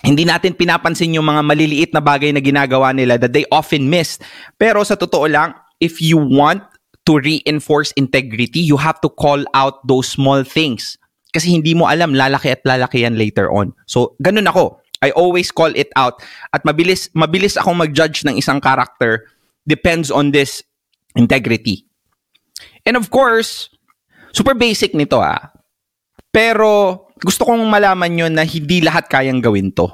[0.00, 4.16] hindi natin pinapansin yung mga maliliit na bagay na ginagawa nila that they often miss.
[4.56, 6.64] Pero sa totoo lang, if you want
[7.10, 10.94] to reinforce integrity, you have to call out those small things.
[11.34, 13.74] Kasi hindi mo alam, lalaki at lalaki yan later on.
[13.90, 14.78] So, ganun ako.
[15.02, 16.22] I always call it out.
[16.54, 19.26] At mabilis, mabilis akong mag-judge ng isang character
[19.66, 20.62] depends on this
[21.18, 21.82] integrity.
[22.86, 23.66] And of course,
[24.30, 25.50] super basic nito ah.
[26.30, 29.90] Pero gusto kong malaman nyo na hindi lahat kayang gawin to.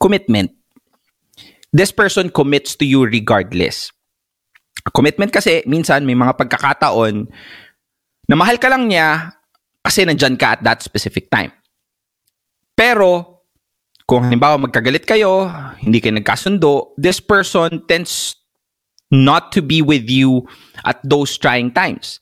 [0.00, 0.56] Commitment.
[1.70, 3.92] This person commits to you regardless.
[4.90, 7.26] Commitment kasi minsan may mga pagkakataon
[8.28, 9.34] na mahal ka lang niya
[9.82, 11.50] kasi nandyan ka at that specific time.
[12.74, 13.42] Pero
[14.04, 15.46] kung halimbawa magkagalit kayo,
[15.78, 18.34] hindi kayo nagkasundo, this person tends
[19.10, 20.46] not to be with you
[20.82, 22.18] at those trying times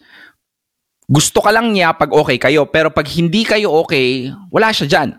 [1.09, 5.11] gusto ka lang niya pag okay kayo, pero pag hindi kayo okay, wala siya dyan.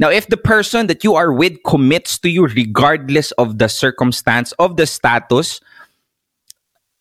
[0.00, 4.56] Now, if the person that you are with commits to you regardless of the circumstance,
[4.56, 5.60] of the status,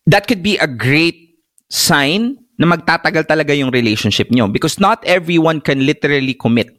[0.09, 1.37] that could be a great
[1.69, 4.49] sign na magtatagal talaga yung relationship nyo.
[4.49, 6.73] Because not everyone can literally commit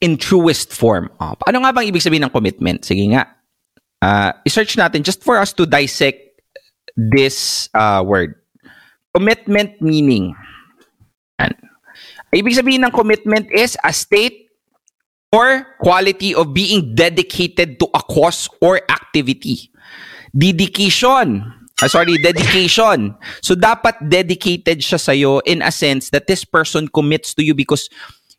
[0.00, 1.08] in truest form.
[1.18, 2.84] Oh, ano nga bang ibig sabihin ng commitment?
[2.84, 3.26] Sige nga.
[4.00, 6.40] Uh, i-search natin just for us to dissect
[6.96, 8.36] this uh, word
[9.12, 10.32] commitment meaning.
[11.40, 11.52] Yan.
[12.30, 14.48] Ibig sabihin ng commitment is a state
[15.34, 19.70] or quality of being dedicated to a cause or activity.
[20.36, 21.44] Dedication.
[21.80, 23.16] Ah, sorry, dedication.
[23.40, 27.88] So dapat dedicated siya sa'yo in a sense that this person commits to you because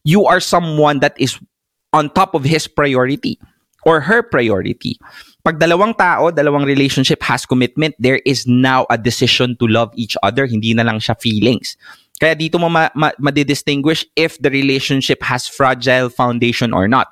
[0.06, 1.42] you are someone that is
[1.90, 3.42] on top of his priority
[3.84, 5.02] or her priority.
[5.42, 10.14] Pag dalawang tao, dalawang relationship has commitment, there is now a decision to love each
[10.22, 10.46] other.
[10.46, 11.76] Hindi na lang siya feelings.
[12.22, 17.10] Kaya dito mo ma- ma- madidistinguish if the relationship has fragile foundation or not.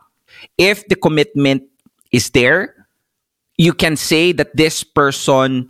[0.62, 1.66] If the commitment
[2.14, 2.79] is there,
[3.60, 5.68] you can say that this person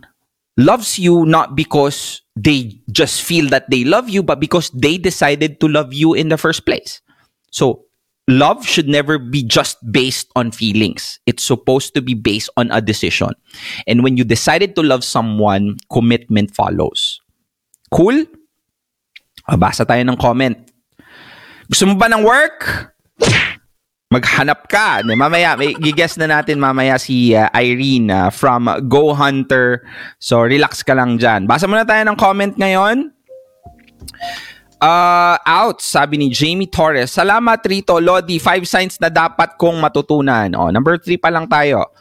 [0.54, 5.58] loves you not because they just feel that they love you, but because they decided
[5.58, 7.02] to love you in the first place.
[7.50, 7.90] So,
[8.28, 11.18] love should never be just based on feelings.
[11.26, 13.34] It's supposed to be based on a decision.
[13.88, 17.20] And when you decided to love someone, commitment follows.
[17.90, 18.22] Cool?
[19.50, 20.54] O, basa tayo ng comment.
[21.66, 22.94] Gusto mo ba ng work?
[24.10, 25.06] Maghanap ka.
[25.06, 29.86] Di, Mamaya, may gigess na natin mamaya si uh, Irene uh, from Go Hunter.
[30.18, 31.46] So, relax ka lang dyan.
[31.46, 33.14] Basa muna tayo ng comment ngayon.
[34.82, 37.14] Uh, out, sabi ni Jamie Torres.
[37.14, 38.02] Salamat, Rito.
[38.02, 40.58] Lodi, five signs na dapat kong matutunan.
[40.58, 41.94] Oh, number three pa lang tayo.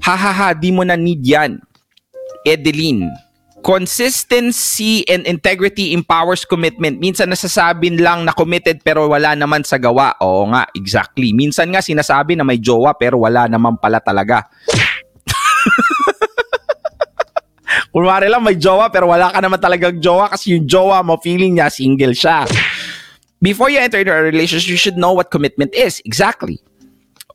[0.00, 1.60] Ha ha ha, di mo na need yan.
[2.48, 3.04] Edeline.
[3.60, 6.96] Consistency and integrity empowers commitment.
[6.96, 10.16] Minsan nasasabing lang na committed pero wala naman sa gawa.
[10.24, 11.36] Oo nga, exactly.
[11.36, 14.48] Minsan nga sinasabi na may jowa pero wala naman pala talaga.
[17.92, 21.60] Kunwari lang may jowa pero wala ka naman talagang jowa kasi yung jowa mo feeling
[21.60, 22.48] niya single siya.
[23.44, 26.00] Before you enter into a relationship, you should know what commitment is.
[26.08, 26.60] Exactly.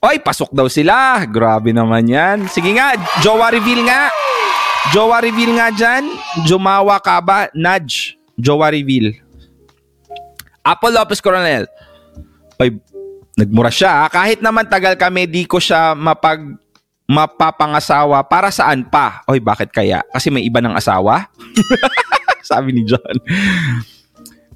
[0.06, 1.26] Oy, pasok daw sila.
[1.26, 2.46] Grabe naman yan.
[2.46, 2.94] Sige nga,
[3.26, 4.10] jowa reveal nga.
[4.94, 6.04] Jowa reveal nga dyan.
[6.46, 7.50] Jumawa ka ba?
[7.56, 8.16] Nudge.
[8.36, 9.16] Jowa reveal.
[10.62, 11.66] Apple Lopez Coronel.
[12.58, 12.80] Oy,
[13.36, 14.06] nagmura siya.
[14.06, 14.10] ah.
[14.10, 16.42] Kahit naman tagal kami, di ko siya mapag
[17.06, 18.26] mapapangasawa.
[18.26, 19.22] Para saan pa?
[19.30, 20.02] Oy, bakit kaya?
[20.10, 21.30] Kasi may iba ng asawa?
[22.50, 23.18] Sabi ni John.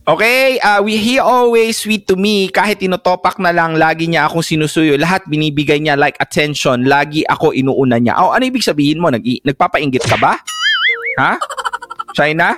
[0.09, 2.49] Okay, uh, we, he always sweet to me.
[2.49, 4.97] Kahit tinotopak na lang, lagi niya akong sinusuyo.
[4.97, 6.89] Lahat binibigay niya like attention.
[6.89, 8.17] Lagi ako inuuna niya.
[8.17, 9.13] Oh, ano ibig sabihin mo?
[9.13, 10.41] Nag nagpapainggit ka ba?
[11.21, 11.37] Ha?
[12.17, 12.57] China?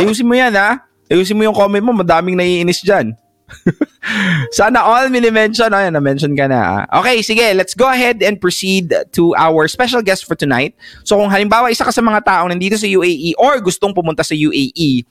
[0.00, 0.80] Ayusin mo yan, ha?
[1.12, 1.92] Ayusin mo yung comment mo.
[1.92, 3.12] Madaming naiinis dyan.
[4.56, 5.76] Sana all mini-mention.
[5.76, 6.88] Ayan, na-mention ka na.
[6.88, 7.04] ah.
[7.04, 7.52] Okay, sige.
[7.52, 10.72] Let's go ahead and proceed to our special guest for tonight.
[11.04, 14.32] So kung halimbawa isa ka sa mga taong nandito sa UAE or gustong pumunta sa
[14.32, 15.04] UAE,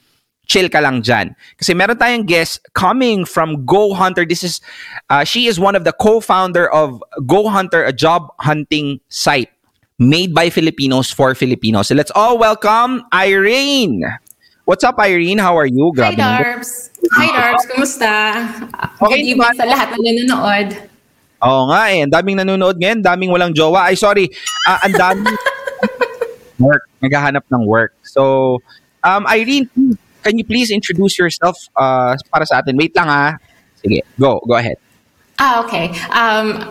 [0.52, 1.32] chill ka lang dyan.
[1.56, 4.28] Kasi meron tayong guest coming from Go Hunter.
[4.28, 4.60] This is,
[5.08, 9.48] uh, she is one of the co-founder of Go Hunter, a job hunting site
[9.96, 11.88] made by Filipinos for Filipinos.
[11.88, 14.04] So let's all welcome Irene.
[14.68, 15.40] What's up, Irene?
[15.40, 15.96] How are you?
[15.96, 16.44] Hi, Grabe naman.
[16.44, 16.72] Darbs.
[17.16, 17.64] Hi, Darbs.
[17.72, 18.12] Kumusta?
[19.00, 20.68] Okay, Good evening sa lahat na nanonood.
[21.42, 22.04] Oo nga eh.
[22.04, 23.00] Ang daming nanonood ngayon.
[23.00, 23.88] Daming walang jowa.
[23.90, 24.30] Ay, sorry.
[24.68, 25.38] Ah, ang daming
[26.68, 26.84] work.
[27.02, 27.98] Naghahanap ng work.
[28.06, 28.60] So,
[29.02, 29.66] um, Irene,
[30.22, 32.78] can you please introduce yourself uh, para sa atin?
[32.78, 33.38] Wait lang ha.
[33.82, 34.38] Sige, go.
[34.46, 34.78] Go ahead.
[35.42, 35.90] Ah, okay.
[36.14, 36.62] Um,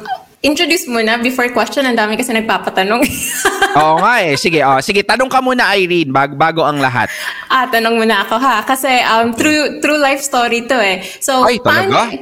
[0.47, 1.83] introduce muna before question.
[1.85, 3.03] Ang dami kasi nagpapatanong.
[3.83, 4.39] Oo nga eh.
[4.39, 7.11] Sige, oh, sige, tanong ka muna Irene bag bago ang lahat.
[7.51, 8.63] ah, tanong muna ako ha.
[8.63, 11.03] Kasi um, true, true life story to eh.
[11.19, 12.15] So, Ay, talaga?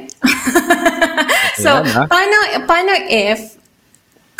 [1.63, 3.58] so, Ayan, paano, paano if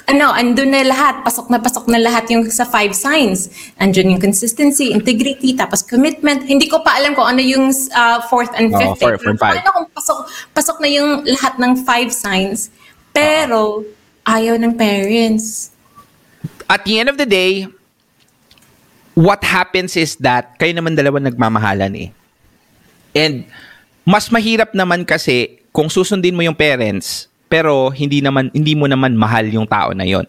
[0.10, 3.54] ano, andun na lahat, pasok na pasok na lahat yung sa five signs.
[3.78, 6.42] Andun yung consistency, integrity, tapos commitment.
[6.50, 8.98] Hindi ko pa alam kung ano yung uh, fourth and fifth.
[8.98, 9.06] eh.
[9.06, 9.62] fourth and five.
[9.62, 10.18] Paano kung pasok,
[10.58, 12.74] pasok na yung lahat ng five signs,
[13.14, 13.86] pero
[14.26, 15.70] ayaw ng parents.
[16.66, 17.70] At the end of the day,
[19.14, 22.10] what happens is that kayo naman dalawa nagmamahalan eh.
[23.14, 23.46] And
[24.10, 29.18] mas mahirap naman kasi kung susundin mo yung parents pero hindi naman hindi mo naman
[29.18, 30.24] mahal yung tao na yon.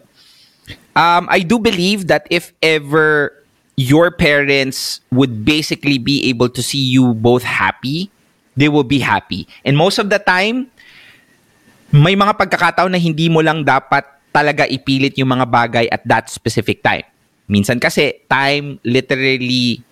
[0.97, 3.31] Um, I do believe that if ever
[3.79, 8.11] your parents would basically be able to see you both happy,
[8.59, 9.47] they will be happy.
[9.63, 10.67] And most of the time,
[11.95, 16.27] may mga pagkakataon na hindi mo lang dapat talaga ipilit yung mga bagay at that
[16.27, 17.07] specific time.
[17.51, 19.83] Minsan kasi time literally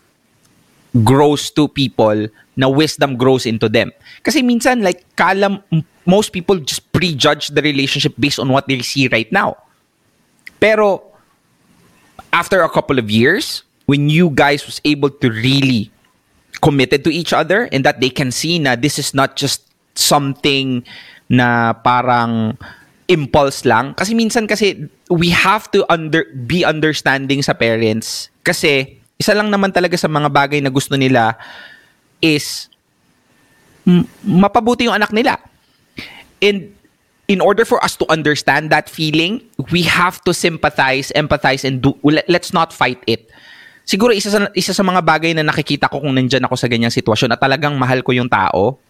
[1.04, 3.92] grows to people na wisdom grows into them.
[4.24, 5.62] Kasi minsan like kalam
[6.06, 9.56] most people just prejudge the relationship based on what they see right now.
[10.60, 11.02] Pero
[12.34, 15.90] after a couple of years, when you guys was able to really
[16.62, 19.64] committed to each other and that they can see na this is not just
[19.96, 20.84] something
[21.30, 22.58] na parang
[23.10, 29.36] impulse lang kasi minsan kasi we have to under be understanding sa parents kasi isa
[29.36, 31.36] lang naman talaga sa mga bagay na gusto nila
[32.24, 32.72] is
[34.24, 35.36] mapabuti yung anak nila
[36.40, 36.72] and
[37.28, 39.38] in order for us to understand that feeling,
[39.70, 43.30] we have to sympathize, empathize, and do, let- let's not fight it.
[43.86, 46.90] Siguro isa sa, isa sa mga bagay na nakikita ko kung nandyan ako sa ganyang
[46.90, 48.82] sitwasyon at talagang mahal ko yung tao,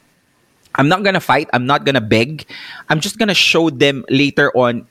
[0.77, 2.47] I'm not gonna fight, I'm not gonna beg,
[2.87, 4.87] I'm just gonna show them later on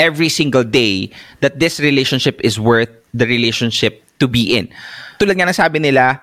[0.00, 1.12] every single day
[1.44, 4.70] that this relationship is worth the relationship to be in.
[5.18, 6.22] Tulad nga ng sabi nila,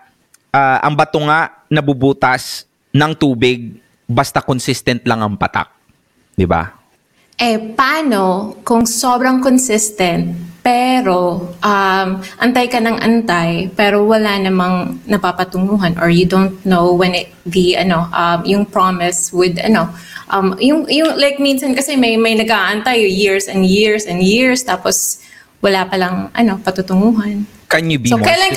[0.55, 2.63] ah, ang bato nga nabubutas
[2.95, 3.75] ng tubig
[4.09, 5.69] basta consistent lang ang patak.
[6.33, 6.79] 'Di ba?
[7.39, 15.95] Eh, paano kung sobrang consistent, pero um, antay ka ng antay, pero wala namang napapatunguhan
[16.03, 19.87] or you don't know when it, the, ano, um, yung promise would, ano,
[20.27, 25.23] um, yung, yung, like minsan kasi may, may nag-aantay years and years and years, tapos
[25.63, 27.47] wala palang, ano, patutunguhan.
[27.69, 28.53] Can you be So, more kailan,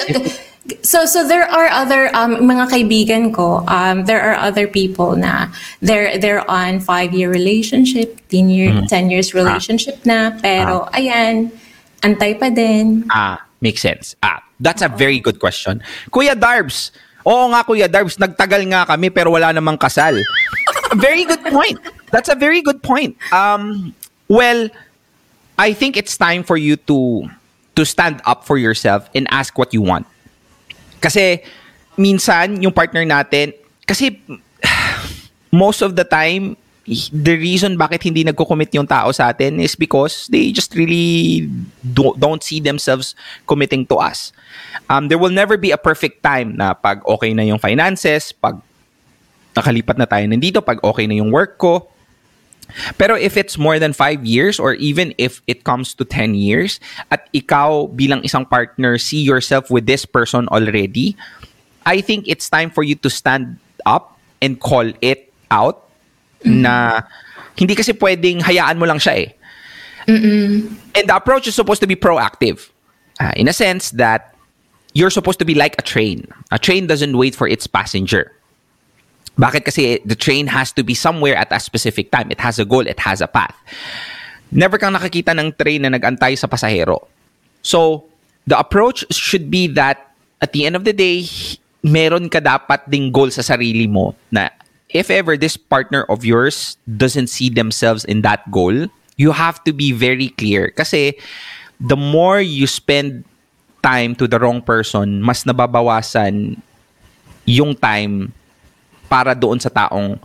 [0.82, 5.48] so, so there are other, um, mga kaibigan ko, um, there are other people na
[5.80, 8.86] they're, they're on five-year relationship, 10 year, Mm-hmm.
[8.88, 11.50] 10 years relationship na, pero ayan,
[12.00, 13.04] antay pa din.
[13.12, 14.16] Ah, makes sense.
[14.22, 15.82] Ah, that's a very good question.
[16.10, 16.90] Kuya Darbs,
[17.26, 20.16] oo nga Kuya Darbs, nagtagal nga kami pero wala namang kasal.
[20.96, 21.78] very good point.
[22.10, 23.16] That's a very good point.
[23.32, 23.94] Um,
[24.28, 24.68] well,
[25.58, 27.28] I think it's time for you to
[27.74, 30.06] to stand up for yourself and ask what you want.
[31.00, 31.42] Kasi
[31.96, 33.52] minsan yung partner natin,
[33.84, 34.20] kasi
[35.52, 36.56] most of the time,
[37.14, 41.46] the reason bakit hindi nagko-commit yung tao sa atin is because they just really
[41.94, 43.14] do, don't see themselves
[43.46, 44.34] committing to us.
[44.90, 48.58] Um, there will never be a perfect time na pag okay na yung finances, pag
[49.54, 51.86] nakalipat na tayo nandito, pag okay na yung work ko.
[52.98, 56.80] Pero if it's more than five years or even if it comes to 10 years
[57.10, 61.16] at ikaw bilang isang partner see yourself with this person already,
[61.86, 65.88] I think it's time for you to stand up and call it out
[66.44, 67.02] na
[67.58, 69.30] hindi kasi pwedeng hayaan mo lang siya eh.
[70.98, 72.70] And the approach is supposed to be proactive.
[73.20, 74.34] Uh, in a sense that
[74.94, 76.26] you're supposed to be like a train.
[76.50, 78.32] A train doesn't wait for its passenger.
[79.38, 82.28] Bakit kasi the train has to be somewhere at a specific time.
[82.30, 83.56] It has a goal, it has a path.
[84.52, 87.08] Never kang nakakita ng train na nag-antay sa pasahero.
[87.64, 88.04] So,
[88.44, 90.12] the approach should be that
[90.44, 91.24] at the end of the day,
[91.80, 94.50] meron ka dapat ding goal sa sarili mo na
[94.92, 99.72] if ever this partner of yours doesn't see themselves in that goal, you have to
[99.72, 100.68] be very clear.
[100.70, 101.16] Kasi
[101.80, 103.24] the more you spend
[103.82, 106.60] time to the wrong person, mas nababawasan
[107.48, 108.30] yung time
[109.12, 110.16] para doon sa taong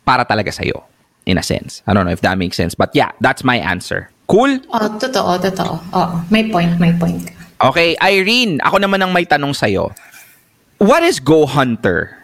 [0.00, 0.80] para talaga sa'yo.
[1.28, 1.84] In a sense.
[1.84, 2.72] I don't know if that makes sense.
[2.72, 4.08] But yeah, that's my answer.
[4.24, 4.56] Cool?
[4.72, 5.76] Oh, totoo, totoo.
[5.92, 7.28] Oo, may point, may point.
[7.60, 9.92] Okay, Irene, ako naman ang may tanong sa'yo.
[10.80, 12.16] What is Go Hunter?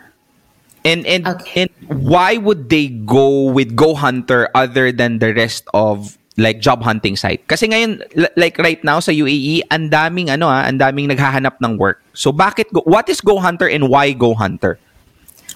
[0.81, 1.69] And, and, Okay.
[1.69, 6.81] and why would they go with Go Hunter other than the rest of like job
[6.81, 7.45] hunting site?
[7.51, 8.01] Kasi ngayon,
[8.41, 12.01] like right now sa UAE, ang daming ano ah, ang daming naghahanap ng work.
[12.17, 14.81] So bakit, go, what is Go Hunter and why Go Hunter?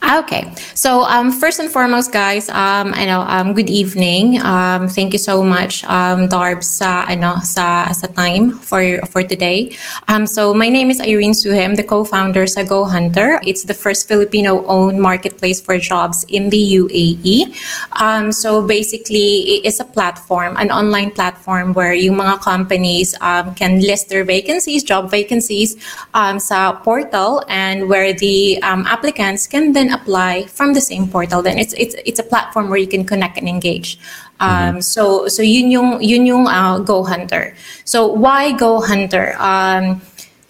[0.02, 0.52] Ah, Okay.
[0.74, 4.40] So um, first and foremost, guys, um, know, um, good evening.
[4.40, 8.80] Um, thank you so much, um, Darbs, sa ano sa sa time for
[9.12, 9.76] for today.
[10.08, 13.40] Um, so my name is Irene Suhem, the co-founder sa Go Hunter.
[13.44, 17.52] It's the first Filipino-owned marketplace for jobs in the UAE.
[18.00, 23.80] Um, so basically, it's a platform, an online platform where yung mga companies um, can
[23.84, 25.76] list their vacancies, job vacancies,
[26.14, 31.42] um, sa portal, and where the um, applicants can then apply from the same portal.
[31.42, 33.98] Then it's it's it's a platform where you can connect and engage.
[34.40, 37.54] Um, So so yun yung yun yung uh, Go Hunter.
[37.84, 39.36] So why Go Hunter?
[39.38, 40.00] Um,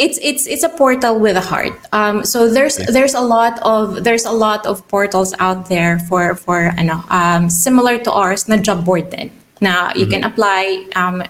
[0.00, 1.76] it's it's it's a portal with a heart.
[1.92, 6.34] Um, so there's there's a lot of there's a lot of portals out there for
[6.34, 9.30] for ano um, similar to ours na job board din.
[9.60, 11.20] Na you can apply um,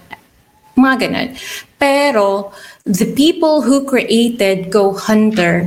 [0.79, 1.29] mga ganun.
[1.83, 2.55] Pero
[2.87, 5.67] the people who created Go Hunter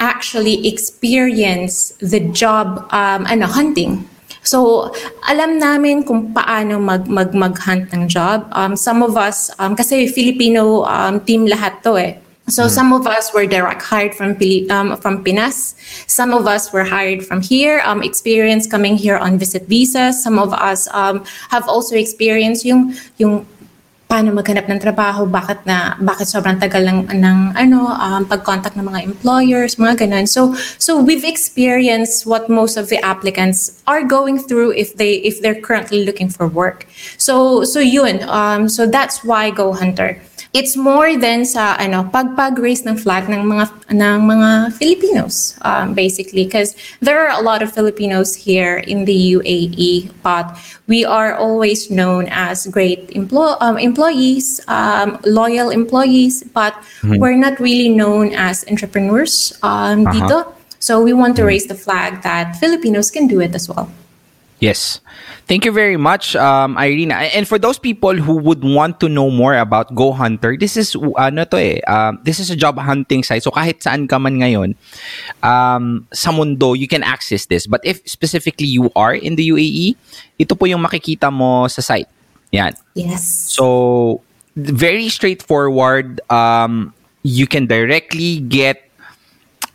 [0.00, 4.08] actually experience the job um, ano hunting.
[4.40, 4.88] So,
[5.28, 8.48] alam namin kung paano mag, mag, mag-hunt ng job.
[8.56, 12.16] Um, some of us, um, kasi Filipino um, team lahat to eh.
[12.50, 15.78] So some of us were direct hired from Pili- um, from Pinas.
[16.10, 20.18] Some of us were hired from here, um, experience coming here on visit visas.
[20.18, 21.22] Some of us um,
[21.54, 23.46] have also experienced yung yung
[24.10, 28.82] paano maghanap ng trabaho, bakit na bakit sobrang tagal ng ng ano um, pag-contact ng
[28.82, 30.26] mga employers, mga ganun.
[30.26, 35.38] So so we've experienced what most of the applicants are going through if they if
[35.38, 36.90] they're currently looking for work.
[37.22, 40.18] So so yun, um, so that's why Go Hunter.
[40.52, 46.42] It's more than sa ano pagpag-raise ng flag ng mga ng mga Filipinos um, basically.
[46.50, 50.58] Because there are a lot of Filipinos here in the UAE but
[50.90, 56.74] we are always known as great emplo- um, employees um, loyal employees but
[57.06, 60.50] we're not really known as entrepreneurs um, dito.
[60.82, 63.86] So we want to raise the flag that Filipinos can do it as well
[64.60, 65.00] Yes.
[65.48, 67.10] Thank you very much, um, Irene.
[67.10, 70.94] And for those people who would want to know more about Go Hunter, this is
[70.94, 73.42] ano to eh, um, this is a job hunting site.
[73.42, 74.76] So kahit saan ka man ngayon,
[75.42, 77.66] um, sa mundo, you can access this.
[77.66, 79.96] But if specifically you are in the UAE,
[80.38, 82.06] ito po yung makikita mo sa site.
[82.52, 82.76] Yan.
[82.94, 84.20] yes So,
[84.54, 86.20] very straightforward.
[86.28, 86.92] Um,
[87.22, 88.89] you can directly get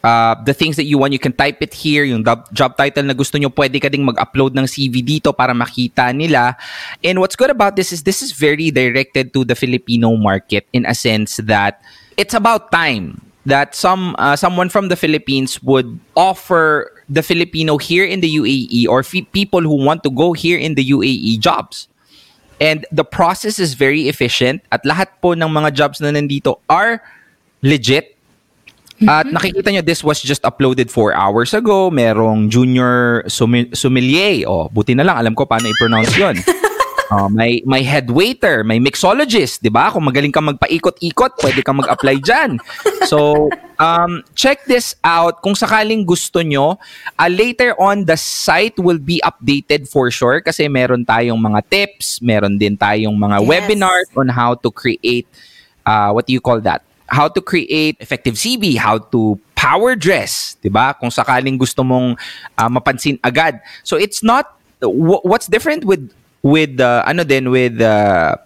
[0.05, 1.11] uh, the things that you want.
[1.11, 2.05] You can type it here.
[2.05, 5.57] Yung job, job title na gusto nyo, pwede ka ding mag-upload ng CV dito para
[5.57, 6.53] makita nila.
[7.01, 10.85] And what's good about this is this is very directed to the Filipino market in
[10.85, 11.81] a sense that
[12.15, 18.05] it's about time that some uh, someone from the Philippines would offer the Filipino here
[18.05, 21.87] in the UAE or fi- people who want to go here in the UAE jobs.
[22.59, 27.03] And the process is very efficient at lahat po ng mga jobs na nandito are
[27.61, 28.14] legit.
[29.03, 31.91] At nakikita nyo, this was just uploaded four hours ago.
[31.91, 34.47] Merong junior sumi- sommelier.
[34.47, 35.19] O, buti na lang.
[35.19, 36.39] Alam ko paano i-pronounce yun.
[37.13, 39.93] Oh, may may head waiter, may mixologist, 'di ba?
[39.93, 42.58] Kung magaling ka magpaikot-ikot, pwede kang mag-apply diyan.
[43.05, 43.45] So,
[43.77, 46.81] um check this out kung sakaling gusto nyo.
[47.13, 52.25] Uh, later on the site will be updated for sure kasi meron tayong mga tips,
[52.25, 53.47] meron din tayong mga Yes.
[53.53, 55.29] webinars on how to create
[55.86, 56.81] uh what do you call that?
[57.07, 60.93] How to create effective CV, how to power dress, 'di ba?
[60.97, 62.17] Kung sakaling gusto mong
[62.57, 63.61] uh, mapansin agad.
[63.85, 66.09] So it's not wh- what's different with
[66.45, 68.37] with uh, ano din with uh,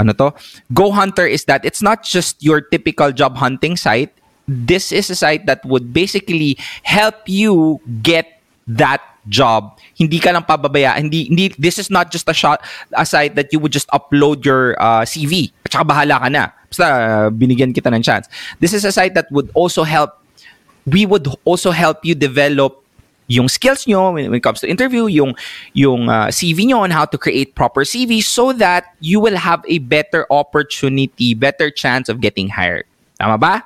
[0.00, 0.32] ano to
[0.72, 4.12] Go Hunter is that it's not just your typical job hunting site.
[4.48, 9.76] This is a site that would basically help you get that job.
[9.92, 10.96] Hindi ka lang pababaya.
[10.96, 12.64] Hindi, hindi, this is not just a shot,
[12.96, 15.52] a site that you would just upload your uh, CV.
[15.68, 16.48] At saka bahala ka na.
[16.68, 18.28] Basta uh, binigyan kita ng chance.
[18.60, 20.20] This is a site that would also help
[20.88, 22.80] we would also help you develop
[23.28, 25.36] yung skills nyo when, it comes to interview, yung,
[25.74, 29.62] yung uh, CV nyo on how to create proper CV so that you will have
[29.68, 32.84] a better opportunity, better chance of getting hired.
[33.20, 33.62] Tama ba?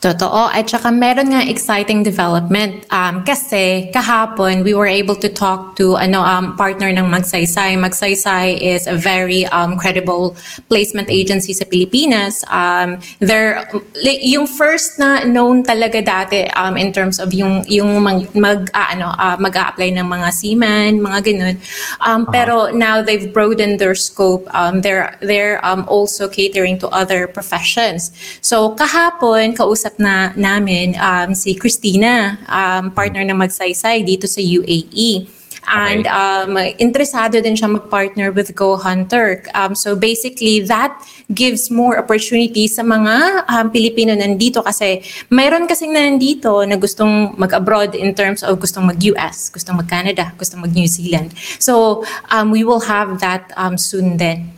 [0.00, 0.48] Totoo.
[0.48, 2.88] At saka meron nga exciting development.
[2.88, 7.76] Um, kasi kahapon, we were able to talk to ano, um, partner ng Magsaysay.
[7.76, 10.40] Magsaysay is a very um, credible
[10.72, 12.40] placement agency sa Pilipinas.
[12.48, 13.68] Um, they're,
[14.00, 18.72] like, yung first na known talaga dati um, in terms of yung, yung mag, mag,
[18.72, 21.56] ah, ano, ah, mag-a-apply ng mga seaman, mga ganun.
[22.00, 24.48] Um, Pero now they've broadened their scope.
[24.54, 28.14] Um, they're they're um, also catering to other professions.
[28.40, 35.40] So kahapon, kausap na namin um, si Christina, um, partner ng Magsaysay dito sa UAE.
[35.70, 39.44] And um, interesado din siya mag-partner with Go Hunter.
[39.54, 40.96] Um, so basically, that
[41.30, 47.38] gives more opportunity sa mga um, Pilipino nandito kasi mayroon kasing na nandito na gustong
[47.38, 51.36] mag-abroad in terms of gustong mag-US, gustong mag-Canada, gustong mag-New Zealand.
[51.60, 54.50] So um, we will have that um, soon then.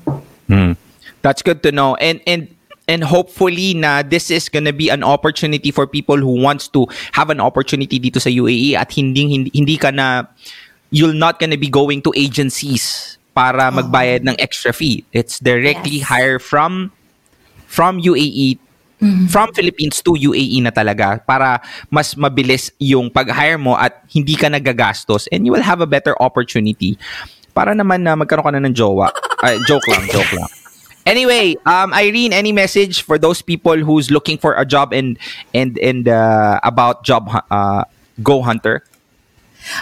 [1.23, 1.95] That's good to know.
[1.97, 2.51] And and
[2.89, 7.31] and hopefully na this is gonna be an opportunity for people who wants to have
[7.31, 10.27] an opportunity dito sa UAE at hindi hindi, hindi ka na
[10.91, 15.05] you're not gonna be going to agencies para magbayad ng extra fee.
[15.17, 16.09] It's directly Yes.
[16.13, 16.93] hire from
[17.65, 18.61] from UAE
[19.27, 21.59] from Philippines to UAE na talaga para
[21.91, 26.15] mas mabilis yung pag-hire mo at hindi ka nagagastos and you will have a better
[26.23, 26.95] opportunity
[27.51, 29.11] para naman na magkaroon ka na ng jowa.
[29.43, 30.47] Ay, joke lang, joke lang.
[31.07, 35.19] Anyway, um, Irene, any message for those people who's looking for a job and
[35.53, 37.85] and and uh, about job uh,
[38.23, 38.85] Go Hunter?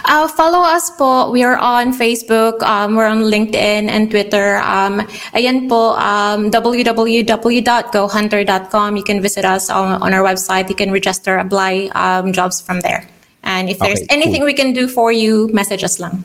[0.05, 1.31] Uh, follow us po.
[1.31, 2.61] We are on Facebook.
[2.61, 4.57] Um, we're on LinkedIn and Twitter.
[4.61, 5.01] Um,
[5.33, 8.97] ayan po, um, www.gohunter.com.
[8.97, 10.69] You can visit us on, on our website.
[10.69, 13.07] You can register, apply um, jobs from there.
[13.43, 14.45] And if there's Okay, anything cool.
[14.45, 16.23] we can do for you, message us lang.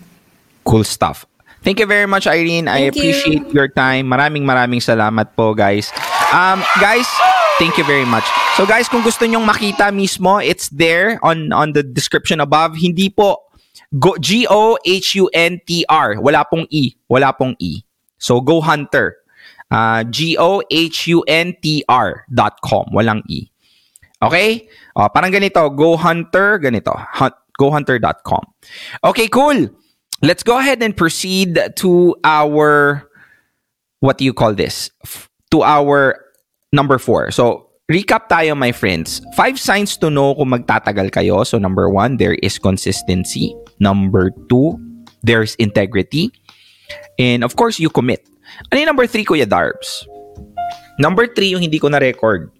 [0.64, 1.24] Cool stuff.
[1.66, 2.70] Thank you very much, Irene.
[2.70, 3.10] I Thank you.
[3.10, 4.06] appreciate your time.
[4.06, 5.90] Maraming maraming salamat po, guys.
[6.30, 7.10] Um, guys,
[7.58, 8.22] thank you very much.
[8.54, 12.78] So, guys, kung gusto nyong makita mismo, it's there on on the description above.
[12.78, 13.50] Hindi po
[13.98, 14.86] go, G-O-H-U-N-T-R.
[16.22, 16.94] Wala pong E.
[17.10, 17.82] Wala pong E.
[18.14, 19.18] So, Go Hunter.
[19.66, 20.70] Uh, G-O-H-U-N-T-R
[22.30, 22.86] dot com.
[22.94, 23.50] Walang E.
[24.22, 24.70] Okay?
[24.94, 25.66] O, parang ganito.
[25.74, 26.94] Go Hunter, ganito.
[26.94, 28.54] Hunt, gohunter.com.
[29.02, 29.66] Okay, cool.
[30.22, 33.04] Let's go ahead and proceed to our,
[34.00, 34.90] what do you call this?
[35.04, 36.18] F- To our
[36.72, 37.30] number four.
[37.30, 39.22] So, recap tayo, my friends.
[39.38, 41.46] Five signs to know kung magtatagal kayo.
[41.46, 43.54] So, number one, there is consistency.
[43.78, 44.74] Number two,
[45.22, 46.34] there's integrity.
[47.18, 48.26] And of course, you commit.
[48.72, 50.02] Ano yung number three, Kuya Darbs?
[50.98, 52.50] Number three, yung hindi ko na-record.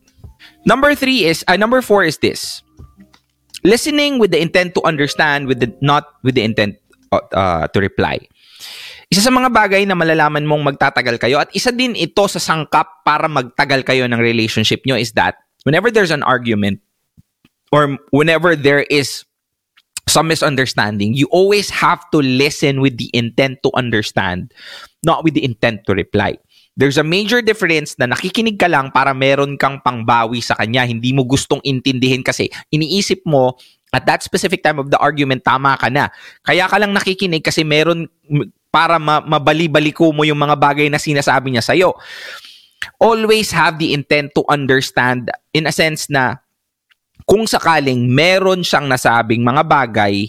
[0.62, 2.62] Number three is, uh, number four is this.
[3.64, 6.78] Listening with the intent to understand, with the not with the intent
[7.12, 8.18] uh, uh, to reply.
[9.06, 13.06] Isa sa mga bagay na malalaman mong magtatagal kayo at isa din ito sa sangkap
[13.06, 16.82] para magtagal kayo ng relationship nyo is that whenever there's an argument
[17.70, 19.22] or whenever there is
[20.06, 24.54] some misunderstanding, you always have to listen with the intent to understand,
[25.02, 26.38] not with the intent to reply.
[26.76, 30.84] There's a major difference na nakikinig ka lang para meron kang pangbawi sa kanya.
[30.84, 33.56] Hindi mo gustong intindihin kasi iniisip mo
[33.96, 36.12] at that specific time of the argument, tama ka na.
[36.44, 38.04] Kaya ka lang nakikinig kasi meron
[38.68, 41.96] para ma- mabali-baliko mo yung mga bagay na sinasabi niya sa'yo.
[43.00, 46.44] Always have the intent to understand in a sense na
[47.24, 50.28] kung sakaling meron siyang nasabing mga bagay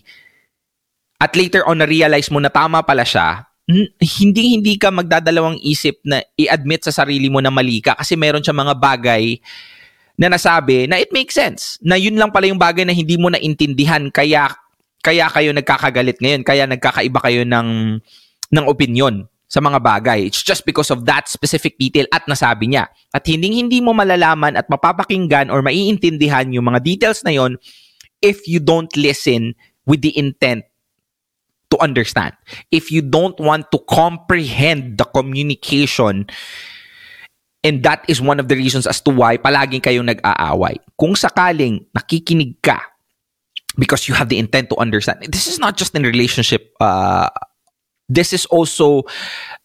[1.20, 3.46] at later on na-realize mo na tama pala siya,
[4.00, 8.40] hindi hindi ka magdadalawang isip na i-admit sa sarili mo na mali ka kasi meron
[8.40, 9.36] siya mga bagay
[10.18, 11.78] na nasabi na it makes sense.
[11.86, 14.50] Na yun lang pala yung bagay na hindi mo naintindihan kaya
[15.06, 18.02] kaya kayo nagkakagalit ngayon, kaya nagkakaiba kayo ng
[18.52, 20.28] ng opinion sa mga bagay.
[20.28, 22.92] It's just because of that specific detail at nasabi niya.
[23.16, 27.56] At hindi hindi mo malalaman at mapapakinggan or maiintindihan yung mga details na yon
[28.20, 29.56] if you don't listen
[29.88, 30.68] with the intent
[31.72, 32.36] to understand.
[32.72, 36.28] If you don't want to comprehend the communication
[37.64, 40.78] and that is one of the reasons as to why palaging kayong nag-aaway.
[41.00, 42.82] Kung sakaling nakikinig ka
[43.78, 45.22] because you have the intent to understand.
[45.30, 47.30] This is not just in relationship uh,
[48.10, 49.04] this is also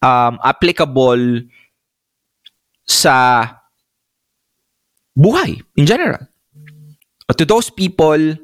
[0.02, 1.46] um, applicable
[2.86, 3.46] sa
[5.14, 6.18] buhay in general.
[7.30, 8.36] Uh, To those people,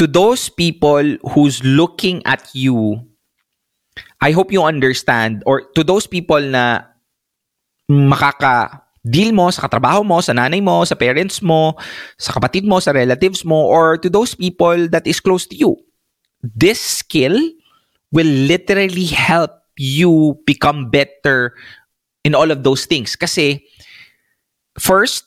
[0.00, 1.04] to those people
[1.36, 3.04] who's looking at you,
[4.20, 6.89] I hope you understand, or to those people na
[7.90, 11.74] makaka deal mo sa katrabaho mo, sa nanay mo, sa parents mo,
[12.14, 15.74] sa kapatid mo, sa relatives mo, or to those people that is close to you.
[16.40, 17.36] This skill
[18.12, 21.56] will literally help you become better
[22.24, 23.16] in all of those things.
[23.16, 23.64] Kasi,
[24.76, 25.24] first,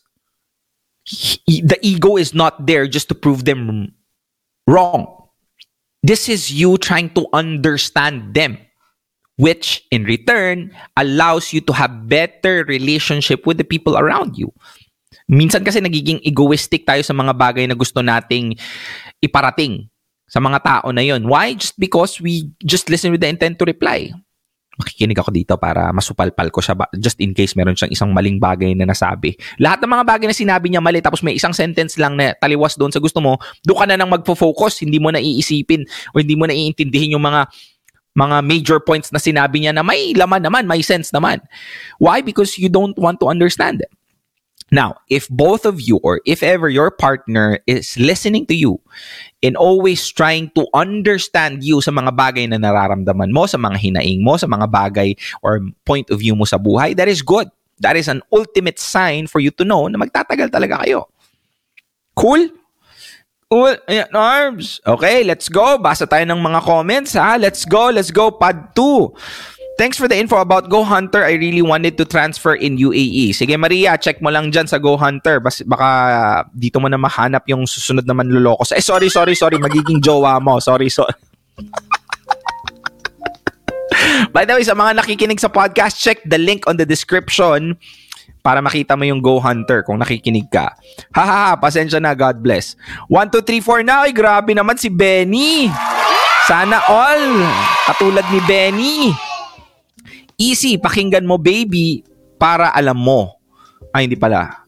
[1.04, 3.92] he- the ego is not there just to prove them
[4.70, 5.10] wrong.
[6.04, 8.60] This is you trying to understand them,
[9.38, 14.52] which in return allows you to have better relationship with the people around you.
[15.30, 18.58] Minsan kasi nagiging egoistic tayo sa mga bagay na gusto nating
[19.24, 19.88] iparating
[20.28, 21.26] sa mga tao na yon.
[21.30, 21.54] Why?
[21.54, 24.12] Just because we just listen with the intent to reply.
[24.74, 28.74] makikinig ako dito para masupalpal ko siya just in case meron siyang isang maling bagay
[28.74, 29.38] na nasabi.
[29.62, 32.74] Lahat ng mga bagay na sinabi niya mali tapos may isang sentence lang na taliwas
[32.74, 36.34] doon sa gusto mo, doon ka na nang magfo-focus, hindi mo na iisipin o hindi
[36.34, 37.46] mo na iintindihin yung mga
[38.14, 41.42] mga major points na sinabi niya na may laman naman, may sense naman.
[41.98, 42.22] Why?
[42.22, 43.90] Because you don't want to understand it.
[44.74, 48.82] Now, if both of you or if ever your partner is listening to you
[49.46, 54.26] and always trying to understand you sa mga bagay na nararamdaman mo, sa mga hinaing
[54.26, 55.14] mo, sa mga bagay
[55.46, 57.54] or point of view mo sa buhay, that is good.
[57.86, 61.06] That is an ultimate sign for you to know na magtatagal talaga kayo.
[62.18, 62.50] Cool?
[63.54, 63.78] Cool.
[63.86, 64.82] Ayan, Arms.
[64.82, 65.78] Okay, let's go.
[65.78, 67.38] Basa tayo ng mga comments ha.
[67.38, 67.94] Let's go.
[67.94, 68.34] Let's go.
[68.34, 69.78] Pad 2.
[69.78, 71.22] Thanks for the info about Go Hunter.
[71.22, 73.38] I really wanted to transfer in UAE.
[73.38, 75.38] Sige Maria, check mo lang dyan sa Go Hunter.
[75.38, 75.90] Bas, baka
[76.50, 78.66] dito mo na mahanap yung susunod naman luloko.
[78.74, 79.62] Eh, sorry, sorry, sorry.
[79.62, 80.58] Magiging jowa mo.
[80.58, 81.14] Sorry, sorry.
[84.34, 87.78] By the way, sa mga nakikinig sa podcast, check the link on the description
[88.44, 90.76] para makita mo yung Go Hunter kung nakikinig ka.
[91.16, 92.76] Hahaha, pasensya na, God bless.
[93.08, 94.04] 1, 2, 3, 4 na.
[94.04, 95.72] Ay, grabe naman si Benny.
[96.44, 97.40] Sana all.
[97.88, 98.96] Katulad ni Benny.
[100.36, 102.04] Easy, pakinggan mo baby
[102.36, 103.40] para alam mo.
[103.96, 104.68] Ay, hindi pala.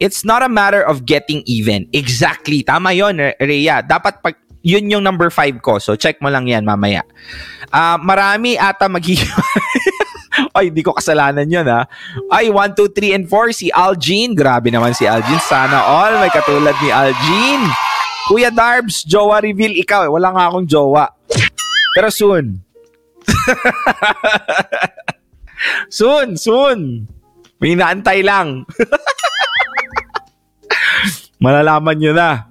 [0.00, 1.84] It's not a matter of getting even.
[1.92, 2.64] Exactly.
[2.64, 3.84] Tama yon Rhea.
[3.84, 5.76] Dapat pag, yun yung number 5 ko.
[5.76, 7.04] So, check mo lang yan mamaya.
[7.68, 9.28] Ah, marami ata magiging...
[10.56, 11.84] Ay, di ko kasalanan yun ha.
[12.32, 13.52] Ay, 1, 2, 3, and 4.
[13.52, 14.32] Si Algene.
[14.32, 15.42] Grabe naman si Algene.
[15.44, 17.68] Sana all may katulad ni Algene.
[18.30, 20.08] Kuya Darbs, jowa reveal ikaw.
[20.08, 21.10] Wala nga akong jowa.
[21.92, 22.62] Pero soon.
[25.98, 27.04] soon, soon.
[27.60, 28.64] May inaantay lang.
[31.42, 32.46] Malalaman nyo na.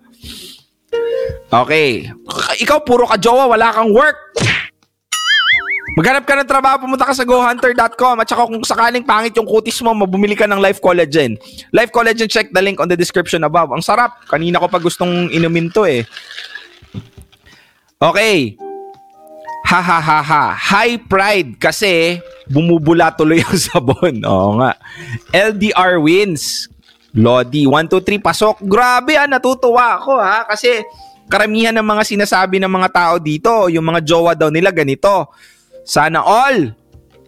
[1.52, 2.12] Okay.
[2.64, 4.16] Ikaw, puro ka jowa, wala kang work.
[5.92, 9.76] Maghanap ka ng trabaho, pumunta ka sa gohunter.com at saka kung sakaling pangit yung kutis
[9.84, 11.36] mo, mabumili ka ng Life Collagen.
[11.76, 13.76] Life Collagen, check the link on the description above.
[13.76, 14.24] Ang sarap.
[14.24, 16.08] Kanina ko pa gustong inumin to eh.
[18.00, 18.56] Okay.
[19.68, 20.44] Ha ha ha ha.
[20.56, 24.24] High pride kasi bumubula tuloy ang sabon.
[24.24, 24.80] Oo nga.
[25.36, 26.72] LDR wins.
[27.12, 27.68] Lodi.
[27.68, 28.64] 1, 2, 3, pasok.
[28.64, 30.48] Grabe ah, natutuwa ako ha.
[30.48, 30.80] Kasi
[31.28, 35.28] karamihan ng mga sinasabi ng mga tao dito, yung mga jowa daw nila ganito.
[35.84, 36.74] Sana all.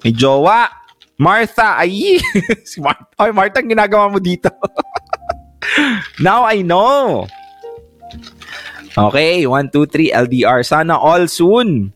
[0.03, 0.69] May jowa.
[1.17, 2.19] Martha, ay.
[2.69, 3.07] si Martha.
[3.15, 4.49] Ay, Martha, ang ginagawa mo dito.
[6.25, 7.25] Now I know.
[8.93, 10.61] Okay, 1, 2, 3, LDR.
[10.61, 11.93] Sana all soon.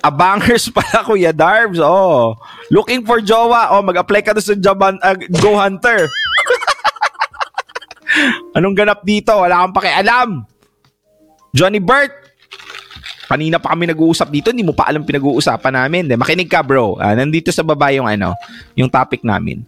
[0.00, 1.82] Abangers pala, Kuya Darbs.
[1.82, 2.38] Oh.
[2.70, 3.74] Looking for jowa.
[3.74, 6.06] Oh, mag-apply ka to sa job, hun- uh, Go Hunter.
[8.56, 9.36] Anong ganap dito?
[9.36, 10.28] Wala kang pakialam.
[11.52, 12.25] Johnny Bert.
[13.26, 16.02] Kanina pa kami nag-uusap dito, hindi mo pa alam pinag-uusapan namin.
[16.06, 16.94] De, makinig ka, bro.
[17.02, 18.38] Ah, nandito sa baba yung ano,
[18.78, 19.66] yung topic namin.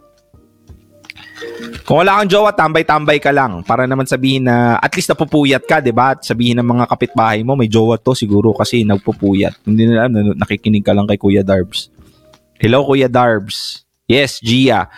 [1.87, 5.81] Kung wala kang jowa, tambay-tambay ka lang para naman sabihin na at least napupuyat ka,
[5.81, 6.15] 'di ba?
[6.15, 9.65] At sabihin ng mga kapitbahay mo, may jowa to siguro kasi nagpupuyat.
[9.65, 11.89] Hindi nila alam, nakikinig ka lang kay Kuya Darbs.
[12.59, 13.87] Hello, Kuya Darbs.
[14.05, 14.91] Yes, Gia.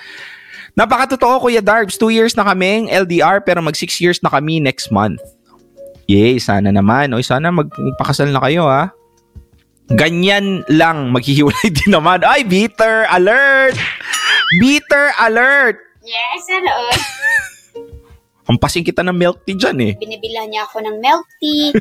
[0.75, 1.95] Napakatotoo, Kuya Darbs.
[1.95, 5.21] Two years na kaming LDR pero mag six years na kami next month.
[6.11, 7.15] Yay, sana naman.
[7.15, 8.91] Oy, sana mag- magpakasal na kayo, ha?
[9.95, 12.27] Ganyan lang, maghihiwalay din naman.
[12.27, 13.79] Ay, bitter alert!
[14.59, 15.79] Bitter alert!
[16.03, 16.79] Yes, hello.
[18.51, 19.93] Hampasin kita ng milk tea dyan eh.
[19.95, 21.71] Binibilan niya ako ng milk tea.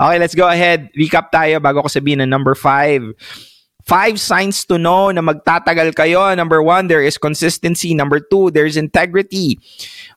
[0.00, 0.88] Okay, let's go ahead.
[0.96, 3.04] Recap tayo bago ko sabihin ng number five.
[3.84, 6.32] Five signs to know na magtatagal kayo.
[6.32, 7.92] Number one, there is consistency.
[7.92, 9.60] Number two, there's integrity.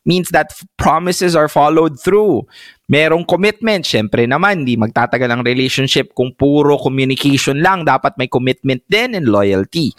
[0.02, 2.42] Means that promises are followed through.
[2.90, 3.86] Merong commitment.
[3.86, 7.86] Siyempre naman, di magtatagal ang relationship kung puro communication lang.
[7.86, 9.94] Dapat may commitment din and loyalty.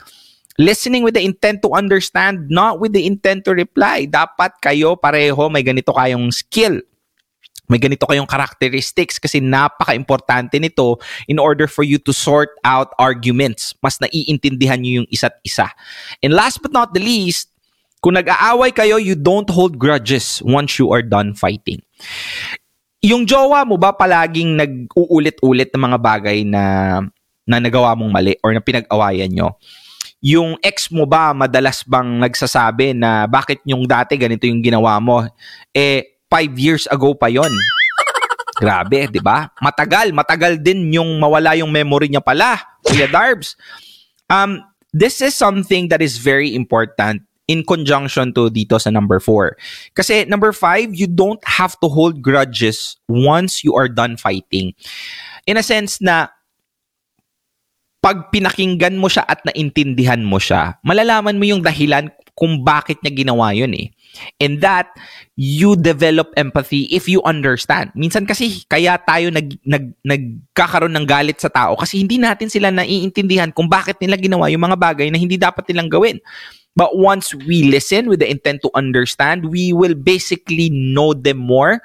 [0.60, 4.06] Listening with the intent to understand, not with the intent to reply.
[4.06, 6.84] Dapat kayo pareho may ganito kayong skill
[7.72, 11.00] may ganito kayong characteristics kasi napaka-importante nito
[11.32, 13.72] in order for you to sort out arguments.
[13.80, 15.72] Mas naiintindihan nyo yung isa't isa.
[16.20, 17.53] And last but not the least,
[18.04, 21.80] kung nag-aaway kayo, you don't hold grudges once you are done fighting.
[23.00, 26.64] Yung jowa mo ba palaging nag-uulit-ulit ng mga bagay na
[27.48, 29.56] na nagawa mong mali or na pinag-awayan nyo?
[30.20, 35.24] Yung ex mo ba madalas bang nagsasabi na bakit yung dati ganito yung ginawa mo?
[35.72, 37.52] Eh, five years ago pa yon.
[38.60, 39.48] Grabe, di ba?
[39.64, 43.56] Matagal, matagal din yung mawala yung memory niya pala, Kuya Darbs.
[44.28, 49.60] Um, this is something that is very important in conjunction to dito sa number four.
[49.96, 54.72] Kasi number five, you don't have to hold grudges once you are done fighting.
[55.44, 56.32] In a sense na
[58.04, 63.24] pag pinakinggan mo siya at naintindihan mo siya, malalaman mo yung dahilan kung bakit niya
[63.24, 63.96] ginawa yun eh.
[64.44, 64.92] And that,
[65.40, 67.96] you develop empathy if you understand.
[67.96, 72.70] Minsan kasi kaya tayo nag, nag, nagkakaroon ng galit sa tao kasi hindi natin sila
[72.70, 76.20] naiintindihan kung bakit nila ginawa yung mga bagay na hindi dapat nilang gawin.
[76.76, 81.82] But once we listen with the intent to understand, we will basically know them more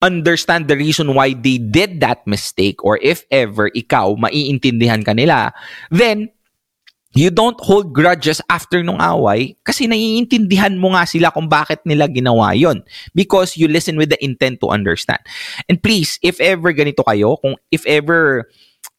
[0.00, 5.52] understand the reason why they did that mistake or if ever ikaw maiintindihan ka nila,
[5.92, 6.32] then
[7.12, 12.08] you don't hold grudges after nung away kasi naiintindihan mo nga sila kung bakit nila
[12.08, 12.80] ginawa yon
[13.12, 15.20] because you listen with the intent to understand.
[15.68, 18.48] And please, if ever ganito kayo, kung if ever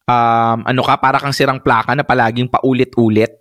[0.05, 3.31] um, ano ka, para kang sirang plaka na palaging paulit-ulit,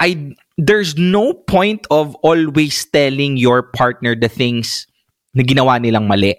[0.00, 4.86] I there's no point of always telling your partner the things
[5.36, 6.36] na ginawa nilang mali.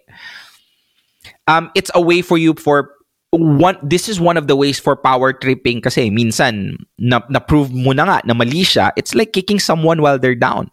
[1.48, 2.92] Um, it's a way for you for
[3.32, 7.72] one this is one of the ways for power tripping kasi minsan na, na prove
[7.72, 10.72] mo na nga na mali siya it's like kicking someone while they're down.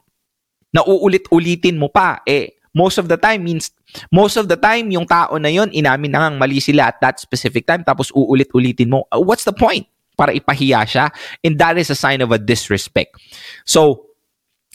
[0.75, 2.51] Nauulit-ulitin mo pa eh.
[2.75, 3.71] Most of the time means
[4.11, 7.23] most of the time yung tao na yon inamin na ngang mali sila at that
[7.23, 9.07] specific time tapos uulit-ulitin mo.
[9.15, 11.07] Uh, what's the point para ipahiya siya
[11.43, 13.19] and that is a sign of a disrespect
[13.67, 14.15] so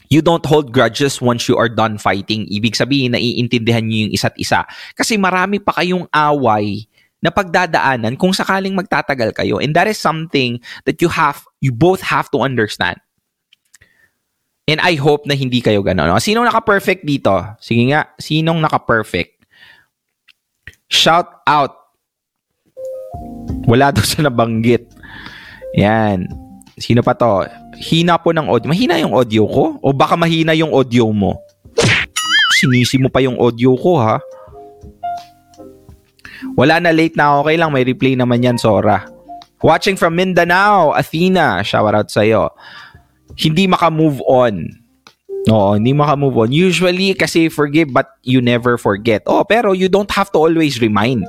[0.09, 2.49] you don't hold grudges once you are done fighting.
[2.49, 4.65] Ibig sabihin, naiintindihan niyo yung isa't isa.
[4.97, 6.89] Kasi marami pa kayong away
[7.21, 9.61] na pagdadaanan kung sakaling magtatagal kayo.
[9.61, 10.59] And that is something
[10.89, 12.97] that you have, you both have to understand.
[14.69, 16.13] And I hope na hindi kayo gano'n.
[16.21, 17.33] Sinong naka-perfect dito?
[17.57, 19.45] Sige nga, sinong naka-perfect?
[20.89, 21.73] Shout out.
[23.65, 24.89] Wala daw sa nabanggit.
[25.77, 26.25] Yan.
[26.79, 27.43] Sino pa to?
[27.75, 28.71] Hina po ng audio.
[28.71, 29.75] Mahina yung audio ko?
[29.83, 31.35] O baka mahina yung audio mo?
[32.59, 34.19] Sinisi mo pa yung audio ko, ha?
[36.55, 37.71] Wala na late na okay lang.
[37.71, 39.07] May replay naman yan, Sora.
[39.59, 41.59] Watching from Mindanao, Athena.
[41.63, 42.55] Shout out sa'yo.
[43.35, 44.71] Hindi maka-move on.
[45.47, 46.51] Oo, hindi maka-move on.
[46.51, 49.23] Usually, kasi forgive but you never forget.
[49.27, 51.23] Oh, pero you don't have to always remind.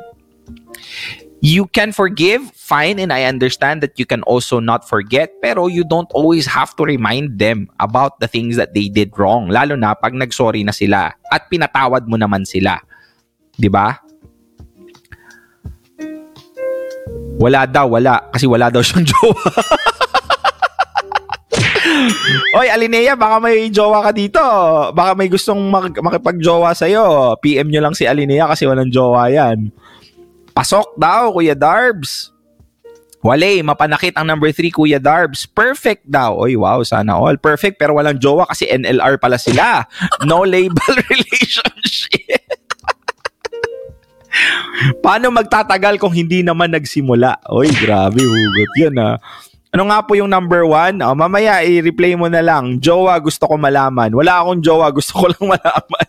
[1.40, 5.88] You can forgive, fine, and I understand that you can also not forget, pero you
[5.88, 9.96] don't always have to remind them about the things that they did wrong, lalo na
[9.96, 12.84] pag nagsorry na sila at pinatawad mo naman sila.
[13.56, 13.96] 'Di ba?
[17.40, 18.20] Wala daw, wala.
[18.36, 19.48] Kasi wala daw siyang jowa.
[22.60, 24.44] Oy, Alinea, baka may jowa ka dito.
[24.92, 27.32] Baka may gustong mag- makipag-jowa sa'yo.
[27.40, 29.72] PM nyo lang si Alinea kasi walang jowa yan.
[30.52, 32.34] Pasok daw, Kuya Darbs.
[33.20, 35.44] Wale, mapanakit ang number 3, Kuya Darbs.
[35.44, 36.40] Perfect daw.
[36.40, 37.36] Oy, wow, sana all.
[37.36, 39.84] Perfect, pero walang jowa kasi NLR pala sila.
[40.24, 42.40] No label relationship.
[45.04, 47.44] Paano magtatagal kung hindi naman nagsimula?
[47.52, 49.20] Oy, grabe, hugot yun ah.
[49.70, 50.98] Ano nga po yung number one?
[51.04, 52.82] Oh, mamaya i-replay mo na lang.
[52.82, 54.10] Jowa, gusto ko malaman.
[54.10, 56.08] Wala akong jowa, gusto ko lang malaman.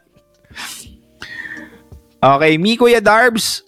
[2.23, 3.67] okay, me, Kuya Darbs.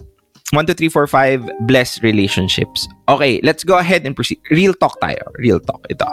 [0.54, 2.88] 1, 2, 3, 4, 5, blessed relationships.
[3.10, 4.38] Okay, let's go ahead and proceed.
[4.54, 5.18] Real talk tayo.
[5.42, 5.82] Real talk.
[5.90, 6.06] Ito.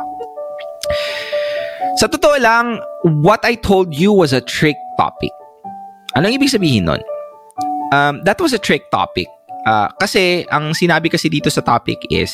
[2.01, 2.81] Sa totoo lang,
[3.21, 5.29] what I told you was a trick topic.
[6.17, 7.05] Anong ibig sabihin nun?
[7.93, 9.29] Um, that was a trick topic.
[9.69, 12.33] Uh, kasi, ang sinabi kasi dito sa topic is,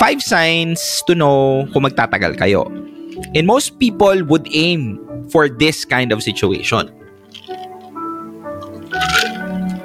[0.00, 2.64] five signs to know kung magtatagal kayo.
[3.36, 4.96] And most people would aim
[5.28, 6.88] for this kind of situation.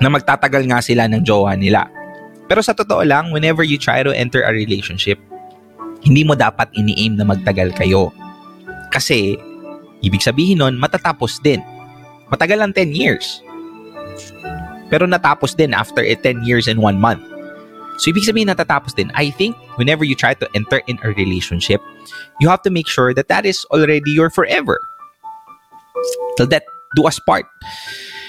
[0.04, 1.88] Na magtatagal nga sila ng jowa nila.
[2.46, 5.18] Pero sa totoo lang, whenever you try to enter a relationship,
[6.06, 8.14] hindi mo dapat ini-aim na magtagal kayo.
[8.94, 9.34] Kasi,
[10.06, 11.60] ibig sabihin nun, matatapos din.
[12.30, 13.42] Matagal lang 10 years.
[14.94, 17.26] Pero natapos din after eh, 10 years and 1 month.
[17.98, 19.10] So, ibig sabihin natatapos din.
[19.18, 21.82] I think whenever you try to enter in a relationship,
[22.38, 24.78] you have to make sure that that is already your forever.
[26.38, 27.48] Till that do us part.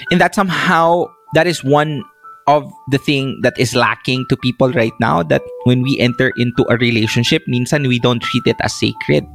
[0.09, 2.03] And that somehow, that is one
[2.47, 6.65] of the thing that is lacking to people right now that when we enter into
[6.69, 9.27] a relationship, minsan we don't treat it as sacred.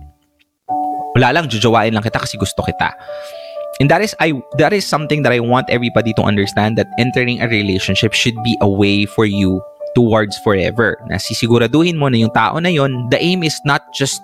[1.12, 2.88] Wala lang, jujawain lang kita kasi gusto kita.
[3.80, 7.40] And that is I that is something that I want everybody to understand that entering
[7.40, 9.60] a relationship should be a way for you
[9.92, 10.96] towards forever.
[11.08, 14.20] Na sisiguraduhin mo na yung tao na yon, the aim is not just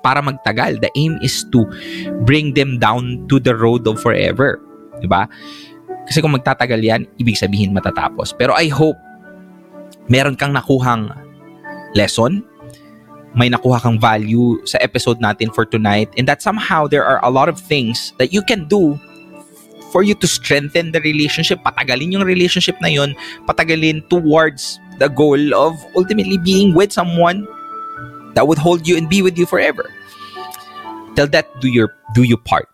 [0.00, 0.80] para magtagal.
[0.80, 1.64] The aim is to
[2.24, 4.60] bring them down to the road of forever.
[5.00, 5.28] 'Di ba?
[6.06, 8.30] Kasi kung magtatagal yan, ibig sabihin matatapos.
[8.32, 8.96] Pero I hope
[10.06, 11.10] meron kang nakuhang
[11.98, 12.46] lesson,
[13.36, 17.30] may nakuha kang value sa episode natin for tonight, and that somehow there are a
[17.30, 18.94] lot of things that you can do
[19.90, 23.14] for you to strengthen the relationship, patagalin yung relationship na yun,
[23.48, 27.46] patagalin towards the goal of ultimately being with someone
[28.34, 29.88] that would hold you and be with you forever.
[31.16, 32.68] Till that do your do you part.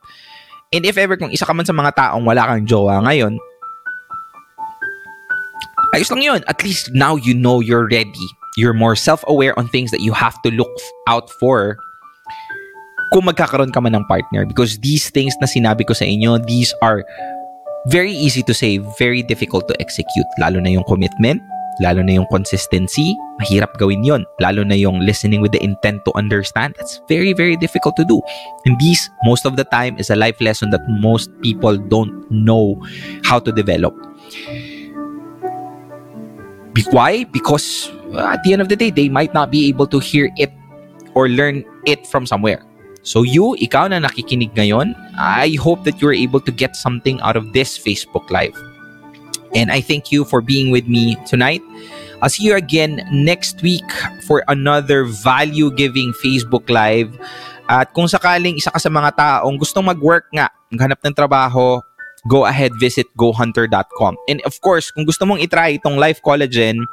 [0.72, 3.36] And if ever kung isa ka man sa mga taong wala kang jowa ngayon,
[5.92, 6.40] ayos lang yun.
[6.48, 8.28] At least now you know you're ready.
[8.56, 10.72] You're more self-aware on things that you have to look
[11.08, 11.76] out for
[13.12, 14.48] kung magkakaroon ka man ng partner.
[14.48, 17.04] Because these things na sinabi ko sa inyo, these are
[17.92, 20.28] very easy to say, very difficult to execute.
[20.40, 21.44] Lalo na yung commitment,
[21.80, 24.26] lalo na yung consistency, mahirap gawin yon.
[24.40, 26.74] Lalo na yung listening with the intent to understand.
[26.76, 28.20] That's very, very difficult to do.
[28.66, 32.76] And this, most of the time, is a life lesson that most people don't know
[33.24, 33.94] how to develop.
[36.90, 37.24] Why?
[37.24, 40.30] Because uh, at the end of the day, they might not be able to hear
[40.36, 40.52] it
[41.14, 42.64] or learn it from somewhere.
[43.02, 47.36] So you, ikaw na nakikinig ngayon, I hope that you're able to get something out
[47.36, 48.56] of this Facebook Live.
[49.52, 51.60] And I thank you for being with me tonight.
[52.22, 53.84] I'll see you again next week
[54.24, 57.10] for another value-giving Facebook Live.
[57.66, 61.82] At kung sakaling isa ka sa mga taong gustong mag-work nga, maghanap ng trabaho,
[62.30, 64.14] go ahead, visit gohunter.com.
[64.30, 66.86] And of course, kung gusto mong itry itong Life Collagen,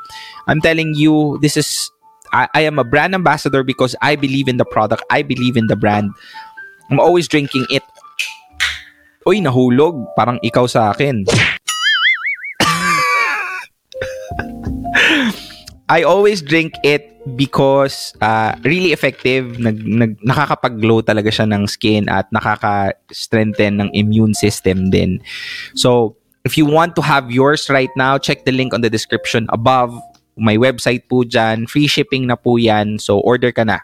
[0.49, 1.93] I'm telling you, this is,
[2.34, 5.05] I, I am a brand ambassador because I believe in the product.
[5.14, 6.10] I believe in the brand.
[6.89, 7.86] I'm always drinking it.
[9.30, 10.10] Uy, nahulog.
[10.18, 11.30] Parang ikaw sa akin.
[15.90, 19.58] I always drink it because uh, really effective.
[19.58, 25.18] Nag, nag, nakakapag-glow talaga siya ng skin at nakaka-strengthen ng immune system din.
[25.74, 26.16] So,
[26.46, 29.98] if you want to have yours right now, check the link on the description above.
[30.38, 31.68] May website po dyan.
[31.68, 33.02] Free shipping na po yan.
[33.02, 33.82] So, order ka na.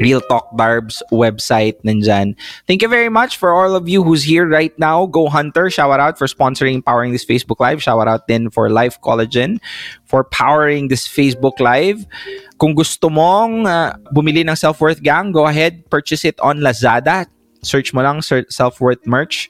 [0.00, 2.36] Real Talk Darbs website nandyan.
[2.66, 5.06] Thank you very much for all of you who's here right now.
[5.06, 7.82] Go Hunter, shout out for sponsoring powering this Facebook Live.
[7.82, 9.60] Shout out din for Life Collagen
[10.04, 12.04] for powering this Facebook Live.
[12.60, 17.24] Kung gusto mong uh, bumili ng Self-Worth Gang, go ahead, purchase it on Lazada.
[17.64, 19.48] Search mo lang Self-Worth merch.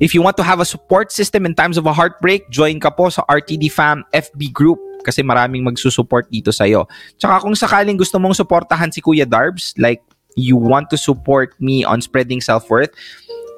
[0.00, 2.90] If you want to have a support system in times of a heartbreak, join ka
[2.90, 6.86] po sa RTD Fam FB group kasi maraming magsusupport dito sa'yo.
[7.16, 10.02] Tsaka kung sakaling gusto mong suportahan si Kuya Darbs, like
[10.38, 12.90] you want to support me on spreading self-worth,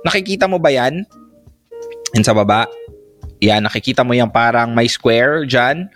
[0.05, 1.05] nakikita mo ba yan?
[2.17, 2.67] Yan sa baba.
[3.41, 5.89] Yan, nakikita mo yung parang may square dyan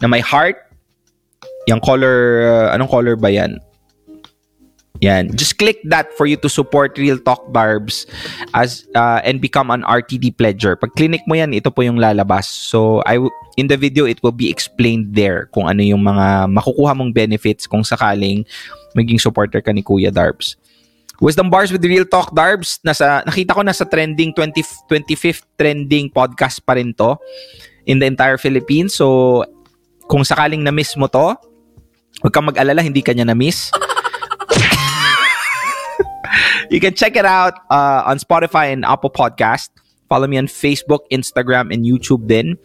[0.00, 0.56] na may heart.
[1.68, 3.60] Yung color, anong color ba yan?
[5.00, 5.32] Yan.
[5.32, 8.04] Just click that for you to support Real Talk Barbs
[8.52, 10.76] as uh, and become an RTD pledger.
[10.76, 12.44] Pag clinic mo yan, ito po yung lalabas.
[12.44, 16.52] So, I w- in the video, it will be explained there kung ano yung mga
[16.52, 18.44] makukuha mong benefits kung sakaling
[18.92, 20.60] maging supporter ka ni Kuya Darbs.
[21.20, 26.60] Wisdom Bars with Real Talk Darbs, nasa, nakita ko nasa trending 20, 25th trending podcast
[26.64, 27.16] pa rin to
[27.84, 28.96] in the entire Philippines.
[28.96, 29.44] So,
[30.08, 31.36] kung sakaling na-miss mo to,
[32.20, 33.72] huwag kang mag-alala, hindi ka niya na-miss.
[36.70, 39.68] You can check it out uh, on Spotify and Apple Podcast.
[40.08, 42.58] Follow me on Facebook, Instagram, and YouTube then.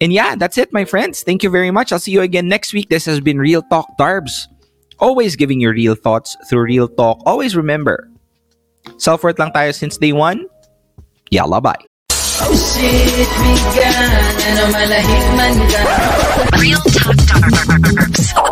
[0.00, 1.22] And yeah, that's it, my friends.
[1.22, 1.92] Thank you very much.
[1.92, 2.88] I'll see you again next week.
[2.88, 4.48] This has been Real Talk Darbs.
[4.98, 7.22] Always giving your real thoughts through real talk.
[7.26, 8.08] Always remember,
[8.98, 10.46] self-worth lang tayo since day one.
[11.30, 11.76] Yalla, bye.
[16.58, 18.51] Real Talk Darbs.